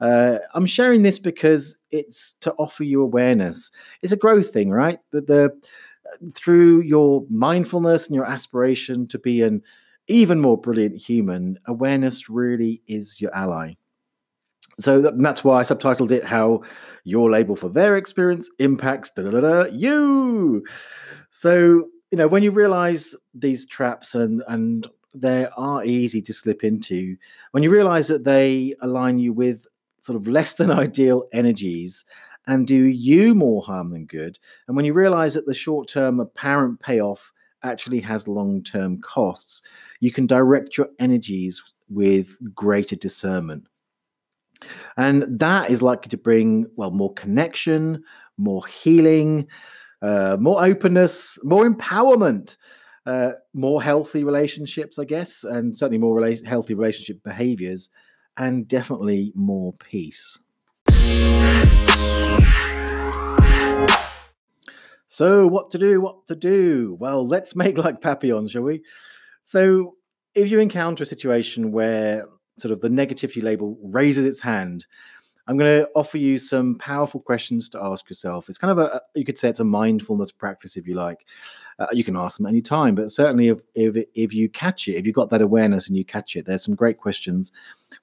Uh, 0.00 0.38
I'm 0.54 0.66
sharing 0.66 1.02
this 1.02 1.18
because 1.18 1.78
it's 1.90 2.34
to 2.40 2.52
offer 2.54 2.84
you 2.84 3.00
awareness. 3.00 3.70
It's 4.02 4.12
a 4.12 4.16
growth 4.16 4.50
thing, 4.50 4.70
right? 4.70 4.98
The, 5.12 5.22
the 5.22 5.68
through 6.34 6.82
your 6.82 7.24
mindfulness 7.28 8.06
and 8.06 8.14
your 8.14 8.26
aspiration 8.26 9.06
to 9.08 9.18
be 9.18 9.42
an 9.42 9.62
even 10.08 10.40
more 10.40 10.56
brilliant 10.56 10.96
human, 10.96 11.58
awareness 11.66 12.28
really 12.28 12.82
is 12.86 13.20
your 13.20 13.34
ally. 13.34 13.74
So 14.78 15.00
that's 15.00 15.42
why 15.42 15.60
I 15.60 15.62
subtitled 15.62 16.10
it 16.10 16.24
How 16.24 16.62
Your 17.04 17.30
Label 17.30 17.56
for 17.56 17.70
Their 17.70 17.96
Experience 17.96 18.50
Impacts 18.58 19.12
You. 19.16 20.64
So, 21.30 21.88
you 22.10 22.18
know, 22.18 22.28
when 22.28 22.42
you 22.42 22.50
realize 22.50 23.16
these 23.34 23.64
traps 23.64 24.14
and, 24.14 24.42
and 24.48 24.86
they 25.14 25.46
are 25.56 25.82
easy 25.84 26.20
to 26.22 26.32
slip 26.34 26.62
into, 26.62 27.16
when 27.52 27.62
you 27.62 27.70
realize 27.70 28.08
that 28.08 28.24
they 28.24 28.74
align 28.82 29.18
you 29.18 29.32
with 29.32 29.66
sort 30.02 30.16
of 30.16 30.28
less 30.28 30.54
than 30.54 30.70
ideal 30.86 31.26
energies 31.32 32.04
and 32.46 32.66
do 32.66 32.84
you 32.84 33.34
more 33.34 33.62
harm 33.62 33.90
than 33.90 34.06
good. 34.06 34.38
And 34.66 34.76
when 34.76 34.84
you 34.84 34.92
realize 34.92 35.34
that 35.34 35.46
the 35.46 35.54
short 35.54 35.88
term 35.88 36.20
apparent 36.20 36.80
payoff 36.80 37.32
actually 37.62 38.00
has 38.00 38.28
long 38.28 38.62
term 38.62 39.00
costs, 39.00 39.62
you 40.00 40.10
can 40.10 40.26
direct 40.26 40.76
your 40.76 40.88
energies 40.98 41.62
with 41.88 42.36
greater 42.54 42.96
discernment. 42.96 43.66
And 44.96 45.22
that 45.38 45.70
is 45.70 45.82
likely 45.82 46.08
to 46.10 46.16
bring, 46.16 46.66
well, 46.76 46.90
more 46.90 47.12
connection, 47.14 48.02
more 48.38 48.66
healing, 48.66 49.48
uh, 50.02 50.36
more 50.40 50.64
openness, 50.64 51.38
more 51.44 51.68
empowerment, 51.68 52.56
uh, 53.04 53.32
more 53.54 53.82
healthy 53.82 54.24
relationships, 54.24 54.98
I 54.98 55.04
guess, 55.04 55.44
and 55.44 55.76
certainly 55.76 55.98
more 55.98 56.20
rela- 56.20 56.44
healthy 56.46 56.74
relationship 56.74 57.22
behaviors, 57.22 57.90
and 58.36 58.66
definitely 58.66 59.32
more 59.34 59.72
peace. 59.74 60.38
So, 65.16 65.46
what 65.46 65.70
to 65.70 65.78
do? 65.78 66.00
What 66.02 66.26
to 66.26 66.36
do? 66.36 66.94
Well, 67.00 67.26
let's 67.26 67.56
make 67.56 67.78
like 67.78 68.02
Papillon, 68.02 68.48
shall 68.48 68.60
we? 68.60 68.82
So, 69.46 69.96
if 70.34 70.50
you 70.50 70.58
encounter 70.58 71.04
a 71.04 71.06
situation 71.06 71.72
where 71.72 72.26
sort 72.58 72.72
of 72.72 72.82
the 72.82 72.90
negativity 72.90 73.42
label 73.42 73.78
raises 73.82 74.26
its 74.26 74.42
hand, 74.42 74.84
I'm 75.46 75.56
going 75.56 75.80
to 75.80 75.88
offer 75.94 76.18
you 76.18 76.36
some 76.36 76.76
powerful 76.76 77.20
questions 77.20 77.68
to 77.70 77.82
ask 77.82 78.10
yourself. 78.10 78.50
It's 78.50 78.58
kind 78.58 78.72
of 78.72 78.78
a, 78.78 79.00
you 79.14 79.24
could 79.24 79.38
say 79.38 79.48
it's 79.48 79.60
a 79.60 79.64
mindfulness 79.64 80.32
practice 80.32 80.76
if 80.76 80.86
you 80.86 80.94
like. 80.96 81.24
Uh, 81.78 81.86
you 81.92 82.04
can 82.04 82.16
ask 82.16 82.36
them 82.36 82.46
any 82.46 82.60
time, 82.60 82.94
but 82.94 83.10
certainly 83.10 83.48
if, 83.48 83.62
if 83.74 84.04
if 84.14 84.34
you 84.34 84.48
catch 84.50 84.88
it, 84.88 84.96
if 84.96 85.06
you've 85.06 85.14
got 85.14 85.30
that 85.30 85.42
awareness 85.42 85.88
and 85.88 85.96
you 85.96 86.04
catch 86.04 86.36
it, 86.36 86.44
there's 86.44 86.64
some 86.64 86.74
great 86.74 86.98
questions 86.98 87.52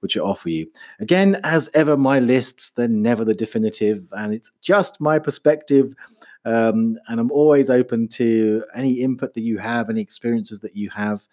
which 0.03 0.17
I 0.17 0.19
offer 0.19 0.49
you. 0.49 0.67
Again, 0.99 1.39
as 1.43 1.69
ever, 1.73 1.97
my 1.97 2.19
lists 2.19 2.71
they're 2.71 2.87
never 2.87 3.25
the 3.25 3.33
definitive, 3.33 4.07
and 4.11 4.33
it's 4.33 4.51
just 4.61 5.01
my 5.01 5.17
perspective. 5.17 5.95
Um, 6.45 6.97
and 7.07 7.19
I'm 7.19 7.31
always 7.31 7.69
open 7.69 8.09
to 8.09 8.63
any 8.75 8.91
input 8.91 9.33
that 9.33 9.43
you 9.43 9.57
have, 9.57 9.89
any 9.89 10.01
experiences 10.01 10.59
that 10.59 10.75
you 10.75 10.89
have 10.89 11.25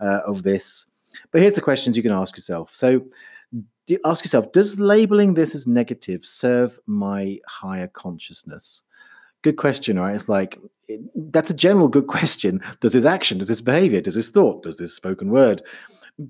uh, 0.00 0.20
of 0.26 0.42
this. 0.42 0.86
But 1.30 1.42
here's 1.42 1.54
the 1.54 1.60
questions 1.60 1.96
you 1.96 2.02
can 2.02 2.12
ask 2.12 2.36
yourself. 2.36 2.74
So, 2.74 3.04
ask 4.04 4.24
yourself 4.24 4.52
Does 4.52 4.80
labeling 4.80 5.34
this 5.34 5.54
as 5.54 5.66
negative 5.66 6.24
serve 6.24 6.78
my 6.86 7.38
higher 7.46 7.88
consciousness? 7.88 8.82
Good 9.42 9.56
question, 9.56 9.98
right? 9.98 10.14
It's 10.14 10.28
like, 10.28 10.58
that's 11.14 11.50
a 11.50 11.54
general 11.54 11.88
good 11.88 12.06
question. 12.16 12.60
Does 12.80 12.94
this 12.94 13.04
action, 13.04 13.38
does 13.38 13.48
this 13.48 13.60
behavior, 13.60 14.00
does 14.00 14.14
this 14.14 14.30
thought, 14.30 14.62
does 14.62 14.78
this 14.78 14.94
spoken 14.94 15.30
word, 15.30 15.62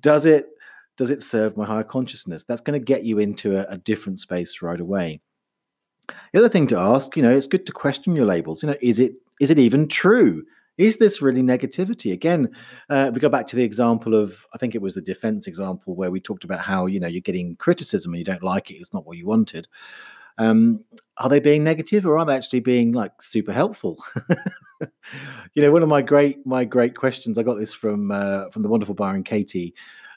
does 0.00 0.26
it 0.26 0.48
does 0.96 1.10
it 1.10 1.22
serve 1.22 1.56
my 1.56 1.66
higher 1.66 1.84
consciousness? 1.84 2.44
That's 2.44 2.60
going 2.60 2.78
to 2.78 2.84
get 2.84 3.04
you 3.04 3.18
into 3.18 3.56
a, 3.58 3.72
a 3.72 3.78
different 3.78 4.18
space 4.18 4.62
right 4.62 4.80
away. 4.80 5.20
The 6.32 6.38
other 6.38 6.48
thing 6.48 6.66
to 6.68 6.78
ask, 6.78 7.16
you 7.16 7.22
know, 7.22 7.34
it's 7.34 7.46
good 7.46 7.66
to 7.66 7.72
question 7.72 8.14
your 8.14 8.26
labels. 8.26 8.62
You 8.62 8.70
know, 8.70 8.76
is 8.80 9.00
it 9.00 9.14
is 9.40 9.50
it 9.50 9.58
even 9.58 9.88
true? 9.88 10.44
Is 10.76 10.96
this 10.96 11.22
really 11.22 11.42
negativity? 11.42 12.12
Again, 12.12 12.50
uh, 12.90 13.10
we 13.14 13.20
go 13.20 13.28
back 13.28 13.46
to 13.48 13.56
the 13.56 13.62
example 13.62 14.14
of, 14.14 14.44
I 14.52 14.58
think 14.58 14.74
it 14.74 14.82
was 14.82 14.96
the 14.96 15.02
defense 15.02 15.46
example 15.46 15.94
where 15.94 16.10
we 16.10 16.20
talked 16.20 16.42
about 16.42 16.60
how, 16.60 16.86
you 16.86 16.98
know, 16.98 17.06
you're 17.06 17.20
getting 17.20 17.54
criticism 17.56 18.12
and 18.12 18.18
you 18.18 18.24
don't 18.24 18.42
like 18.42 18.70
it. 18.70 18.74
It's 18.74 18.92
not 18.92 19.06
what 19.06 19.16
you 19.16 19.24
wanted. 19.24 19.68
Um, 20.36 20.82
are 21.18 21.28
they 21.28 21.38
being 21.38 21.62
negative 21.62 22.04
or 22.06 22.18
are 22.18 22.26
they 22.26 22.34
actually 22.34 22.58
being 22.58 22.90
like 22.90 23.22
super 23.22 23.52
helpful? 23.52 24.02
you 25.54 25.62
know, 25.62 25.70
one 25.70 25.84
of 25.84 25.88
my 25.88 26.02
great, 26.02 26.44
my 26.44 26.64
great 26.64 26.96
questions, 26.96 27.38
I 27.38 27.44
got 27.44 27.54
this 27.54 27.72
from, 27.72 28.10
uh, 28.10 28.50
from 28.50 28.62
the 28.62 28.68
wonderful 28.68 28.96
Byron 28.96 29.22
Katie 29.22 29.74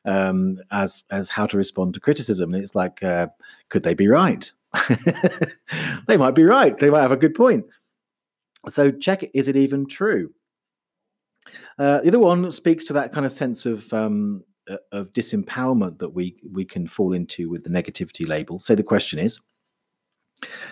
um, 0.08 0.58
as, 0.72 1.04
as 1.12 1.30
how 1.30 1.46
to 1.46 1.58
respond 1.58 1.94
to 1.94 2.00
criticism. 2.00 2.54
And 2.54 2.64
it's 2.64 2.76
like, 2.76 3.04
uh, 3.04 3.28
could 3.70 3.84
they 3.84 3.94
be 3.94 4.08
right? 4.08 4.52
they 6.08 6.18
might 6.18 6.36
be 6.36 6.44
right. 6.44 6.78
They 6.78 6.90
might 6.90 7.02
have 7.02 7.12
a 7.12 7.18
good 7.18 7.36
point. 7.36 7.66
So 8.70 8.92
check 8.92 9.24
is 9.34 9.48
it 9.48 9.56
even 9.56 9.88
true? 9.88 10.34
Uh, 11.78 12.02
the 12.02 12.10
other 12.10 12.20
one 12.20 12.52
speaks 12.52 12.86
to 12.86 12.94
that 12.94 13.12
kind 13.12 13.26
of 13.26 13.32
sense 13.32 13.66
of 13.66 13.92
um, 13.94 14.44
uh, 14.70 14.78
of 14.92 15.12
disempowerment 15.12 16.00
that 16.00 16.10
we 16.10 16.36
we 16.52 16.66
can 16.66 16.88
fall 16.88 17.14
into 17.14 17.50
with 17.50 17.64
the 17.64 17.70
negativity 17.70 18.28
label. 18.28 18.60
So 18.60 18.76
the 18.76 18.84
question 18.84 19.20
is, 19.20 19.40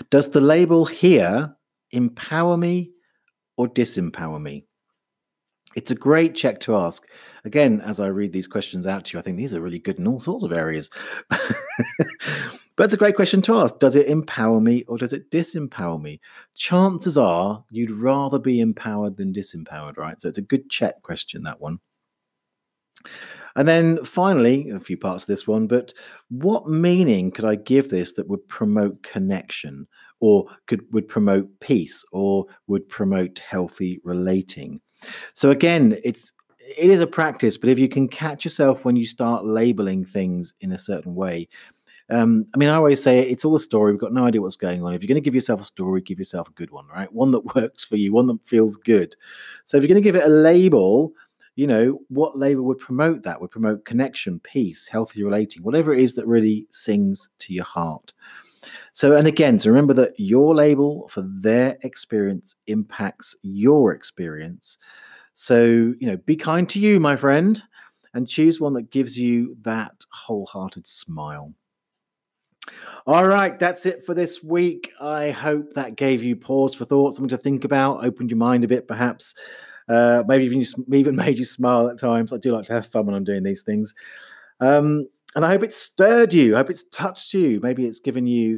does 0.10 0.30
the 0.30 0.42
label 0.42 0.86
here 0.86 1.56
empower 1.92 2.58
me 2.58 2.92
or 3.56 3.68
disempower 3.68 4.42
me? 4.42 4.66
It's 5.76 5.92
a 5.92 5.96
great 5.96 6.36
check 6.36 6.62
to 6.62 6.76
ask. 6.76 7.06
Again, 7.44 7.82
as 7.82 8.00
I 8.00 8.08
read 8.08 8.32
these 8.32 8.48
questions 8.48 8.88
out 8.88 9.06
to 9.06 9.14
you, 9.14 9.20
I 9.20 9.22
think 9.22 9.38
these 9.38 9.54
are 9.54 9.62
really 9.62 9.80
good 9.80 10.00
in 10.00 10.08
all 10.08 10.20
sorts 10.20 10.44
of 10.44 10.54
areas. 10.54 10.90
but 11.30 12.84
it's 12.86 12.94
a 12.94 12.98
great 12.98 13.18
question 13.18 13.42
to 13.44 13.58
ask. 13.58 13.78
Does 13.80 13.98
it 13.98 14.08
empower 14.08 14.62
me 14.62 14.84
or 14.88 14.98
does 14.98 15.12
it 15.12 15.30
disempower 15.32 16.02
me? 16.02 16.22
Chances 16.56 17.18
are 17.18 17.64
you'd 17.70 17.92
rather 17.92 18.40
be 18.40 18.62
empowered 18.62 19.18
than 19.18 19.34
disempowered, 19.34 19.98
right? 19.98 20.20
So 20.22 20.30
it's 20.30 20.38
a 20.38 20.44
good 20.44 20.70
check 20.70 21.02
question, 21.02 21.44
that 21.44 21.60
one. 21.60 21.80
And 23.58 23.68
then 23.68 24.04
finally, 24.04 24.70
a 24.70 24.80
few 24.80 24.98
parts 24.98 25.24
of 25.24 25.28
this 25.28 25.48
one, 25.48 25.68
but 25.68 25.94
what 26.30 26.68
meaning 26.68 27.32
could 27.32 27.46
I 27.46 27.56
give 27.56 27.90
this 27.90 28.14
that 28.14 28.28
would 28.28 28.48
promote 28.50 29.04
connection 29.04 29.88
or 30.20 30.46
could 30.68 30.82
would 30.92 31.08
promote 31.08 31.60
peace 31.60 32.04
or 32.12 32.46
would 32.68 32.88
promote 32.90 33.40
healthy 33.40 34.02
relating? 34.04 34.82
So 35.34 35.52
again, 35.52 35.98
it's 36.04 36.32
it 36.60 36.90
is 36.90 37.02
a 37.02 37.08
practice, 37.08 37.58
but 37.58 37.70
if 37.70 37.78
you 37.78 37.88
can 37.88 38.08
catch 38.08 38.44
yourself 38.44 38.86
when 38.86 38.96
you 38.96 39.06
start 39.06 39.46
labeling 39.46 40.04
things 40.04 40.54
in 40.62 40.72
a 40.72 40.78
certain 40.78 41.14
way, 41.14 41.48
um, 42.10 42.46
I 42.54 42.58
mean, 42.58 42.70
I 42.70 42.76
always 42.76 43.02
say 43.02 43.20
it's 43.20 43.46
all 43.46 43.56
a 43.56 43.60
story. 43.60 43.92
We've 43.92 44.02
got 44.02 44.14
no 44.14 44.26
idea 44.26 44.42
what's 44.42 44.56
going 44.56 44.84
on. 44.84 44.94
If 44.94 45.02
you're 45.02 45.08
going 45.08 45.22
to 45.22 45.26
give 45.26 45.34
yourself 45.36 45.62
a 45.62 45.66
story, 45.66 46.02
give 46.02 46.20
yourself 46.20 46.48
a 46.50 46.54
good 46.54 46.72
one, 46.72 46.86
right? 46.88 47.12
One 47.12 47.32
that 47.32 47.56
works 47.56 47.84
for 47.84 47.96
you, 47.96 48.14
one 48.14 48.28
that 48.28 48.46
feels 48.46 48.78
good. 48.78 49.16
So 49.66 49.78
if 49.78 49.84
you're 49.84 49.90
going 49.90 50.02
to 50.02 50.08
give 50.08 50.16
it 50.16 50.26
a 50.26 50.30
label, 50.30 51.14
you 51.56 51.68
know, 51.68 52.00
what 52.10 52.38
label 52.38 52.64
would 52.66 52.78
promote 52.78 53.24
that? 53.24 53.42
Would 53.42 53.52
promote 53.52 53.86
connection, 53.86 54.40
peace, 54.42 54.88
healthy 54.88 55.24
relating, 55.24 55.64
whatever 55.64 55.94
it 55.94 56.02
is 56.02 56.14
that 56.16 56.28
really 56.28 56.68
sings 56.70 57.30
to 57.40 57.54
your 57.54 57.64
heart. 57.64 58.14
So, 58.96 59.18
and 59.18 59.28
again, 59.28 59.58
to 59.58 59.70
remember 59.70 59.94
that 59.96 60.18
your 60.18 60.56
label 60.56 61.10
for 61.10 61.22
their 61.22 61.78
experience 61.82 62.56
impacts 62.68 63.36
your 63.42 63.92
experience. 63.92 64.78
So, 65.34 65.66
you 65.66 66.08
know, 66.08 66.16
be 66.16 66.38
kind 66.38 66.68
to 66.70 66.80
you, 66.80 67.02
my 67.02 67.18
friend, 67.18 67.62
and 68.14 68.26
choose 68.26 68.62
one 68.62 68.72
that 68.76 68.92
gives 68.92 69.20
you 69.20 69.58
that 69.64 69.92
wholehearted 70.14 70.88
smile. 70.88 71.54
All 73.06 73.28
right, 73.28 73.60
that's 73.60 73.86
it 73.86 74.06
for 74.06 74.14
this 74.14 74.42
week. 74.42 74.94
I 75.02 75.30
hope 75.30 75.74
that 75.74 75.98
gave 75.98 76.24
you 76.24 76.38
pause 76.38 76.74
for 76.74 76.86
thought, 76.86 77.16
something 77.16 77.28
to 77.28 77.38
think 77.38 77.66
about, 77.66 78.06
opened 78.06 78.30
your 78.30 78.38
mind 78.38 78.64
a 78.64 78.70
bit, 78.70 78.88
perhaps. 78.88 79.36
Uh, 79.90 80.24
maybe 80.26 80.46
even 80.46 80.66
even 80.94 81.16
made 81.18 81.38
you 81.38 81.44
smile 81.44 81.90
at 81.90 82.00
times. 82.00 82.32
I 82.32 82.38
do 82.38 82.54
like 82.54 82.66
to 82.68 82.74
have 82.74 82.88
fun 82.88 83.08
when 83.08 83.16
I'm 83.16 83.26
doing 83.26 83.44
these 83.44 83.64
things. 83.64 83.94
Um, 84.62 85.10
and 85.36 85.44
I 85.44 85.50
hope 85.50 85.64
it's 85.64 85.76
stirred 85.76 86.34
you. 86.34 86.56
I 86.56 86.60
hope 86.60 86.70
it's 86.70 86.86
touched 86.86 87.34
you. 87.34 87.60
Maybe 87.62 87.86
it's 87.86 88.00
given 88.00 88.26
you 88.26 88.58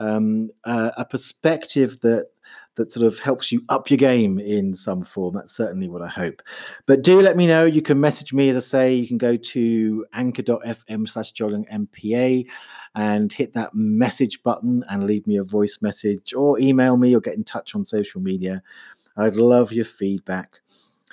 um, 0.00 0.50
uh, 0.64 0.90
a 0.96 1.04
perspective 1.04 2.00
that 2.00 2.28
that 2.76 2.92
sort 2.92 3.06
of 3.06 3.18
helps 3.18 3.50
you 3.50 3.62
up 3.70 3.90
your 3.90 3.96
game 3.96 4.38
in 4.38 4.74
some 4.74 5.02
form. 5.02 5.34
That's 5.34 5.52
certainly 5.52 5.88
what 5.88 6.02
I 6.02 6.08
hope. 6.08 6.42
But 6.84 7.02
do 7.02 7.20
let 7.20 7.36
me 7.36 7.46
know. 7.46 7.64
You 7.64 7.82
can 7.82 7.98
message 7.98 8.32
me, 8.32 8.50
as 8.50 8.56
I 8.56 8.60
say, 8.60 8.94
you 8.94 9.08
can 9.08 9.18
go 9.18 9.36
to 9.36 10.06
anchor.fm 10.12 11.08
slash 11.08 11.32
MPA 11.32 12.46
and 12.94 13.32
hit 13.32 13.54
that 13.54 13.74
message 13.74 14.42
button 14.42 14.84
and 14.88 15.06
leave 15.06 15.26
me 15.26 15.38
a 15.38 15.44
voice 15.44 15.78
message 15.80 16.34
or 16.34 16.58
email 16.60 16.96
me 16.96 17.16
or 17.16 17.20
get 17.20 17.34
in 17.34 17.44
touch 17.44 17.74
on 17.74 17.84
social 17.84 18.20
media. 18.20 18.62
I'd 19.16 19.36
love 19.36 19.72
your 19.72 19.86
feedback. 19.86 20.60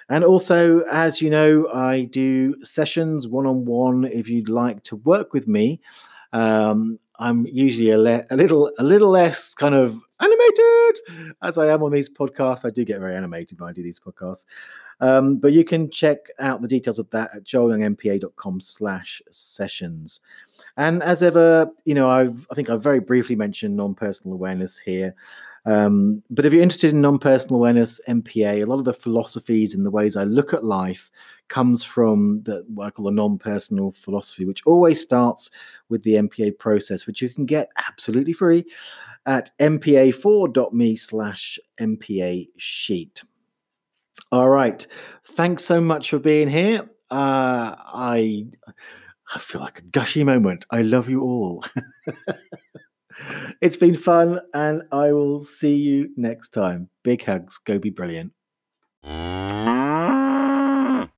And 0.10 0.24
also, 0.26 0.82
as 0.92 1.22
you 1.22 1.30
know, 1.30 1.68
I 1.74 2.04
do 2.04 2.62
sessions 2.62 3.28
one 3.28 3.46
on 3.46 3.64
one 3.64 4.04
if 4.04 4.28
you'd 4.28 4.50
like 4.50 4.84
to 4.84 4.98
work 4.98 5.34
with 5.34 5.48
me. 5.48 5.80
Um, 6.34 7.00
I'm 7.20 7.46
usually 7.46 7.92
a, 7.92 7.98
le- 7.98 8.26
a 8.30 8.36
little 8.36 8.72
a 8.80 8.84
little 8.84 9.10
less 9.10 9.54
kind 9.54 9.76
of 9.76 10.00
animated 10.20 11.34
as 11.42 11.58
I 11.58 11.68
am 11.68 11.84
on 11.84 11.92
these 11.92 12.10
podcasts. 12.10 12.66
I 12.66 12.70
do 12.70 12.84
get 12.84 13.00
very 13.00 13.16
animated 13.16 13.60
when 13.60 13.70
I 13.70 13.74
do 13.74 13.84
these 13.84 14.00
podcasts. 14.00 14.46
Um, 15.00 15.38
but 15.38 15.54
you 15.54 15.64
can 15.64 15.90
check 15.90 16.18
out 16.40 16.62
the 16.62 16.68
details 16.68 17.00
of 17.00 17.10
that 17.12 17.32
at 17.36 17.44
joelyoungmpa.com 17.44 18.62
slash 18.62 19.22
sessions. 19.30 20.22
And 20.78 21.04
as 21.04 21.22
ever, 21.22 21.70
you 21.86 21.94
know, 21.94 22.10
I've 22.10 22.48
I 22.52 22.56
think 22.56 22.70
I've 22.70 22.84
very 22.84 23.00
briefly 23.00 23.36
mentioned 23.36 23.76
non-personal 23.76 24.34
awareness 24.34 24.80
here. 24.80 25.16
Um, 25.66 26.22
but 26.30 26.46
if 26.46 26.52
you're 26.52 26.62
interested 26.62 26.92
in 26.94 27.02
non-personal 27.02 27.56
awareness, 27.56 28.02
NPA, 28.08 28.64
a 28.64 28.66
lot 28.66 28.80
of 28.80 28.86
the 28.86 28.94
philosophies 28.94 29.74
and 29.74 29.86
the 29.86 29.92
ways 29.92 30.18
I 30.18 30.26
look 30.26 30.54
at 30.54 30.66
life 30.66 31.10
comes 31.48 31.84
from 31.84 32.42
the 32.44 32.66
what 32.68 32.88
I 32.88 32.90
call 32.92 33.06
the 33.06 33.12
non-personal 33.12 33.92
philosophy, 33.92 34.46
which 34.46 34.62
always 34.66 35.02
starts 35.02 35.50
with 35.90 36.04
the 36.04 36.16
NPA 36.16 36.58
process, 36.60 37.08
which 37.08 37.22
you 37.22 37.30
can 37.30 37.46
get 37.46 37.70
absolutely 37.88 38.34
free 38.34 38.66
at 39.26 39.52
mpa4.me 39.60 40.96
slash 40.96 41.60
mpa 41.80 42.48
sheet. 42.58 43.24
All 44.32 44.50
right. 44.50 44.86
Thanks 45.24 45.64
so 45.64 45.80
much 45.80 46.10
for 46.10 46.20
being 46.20 46.50
here. 46.50 46.90
Uh, 47.10 47.76
I 47.78 48.48
I 49.34 49.40
feel 49.40 49.62
like 49.62 49.80
a 49.80 49.84
gushy 49.84 50.24
moment. 50.24 50.66
I 50.72 50.82
love 50.82 51.10
you 51.10 51.22
all. 51.22 51.64
it's 53.62 53.78
been 53.78 53.96
fun, 53.96 54.42
and 54.54 54.84
I 54.92 55.12
will 55.14 55.44
see 55.44 55.76
you 55.76 56.10
next 56.16 56.50
time. 56.50 56.90
Big 57.04 57.24
hugs. 57.26 57.58
Go 57.58 57.80
be 57.80 57.90
brilliant. 57.90 58.34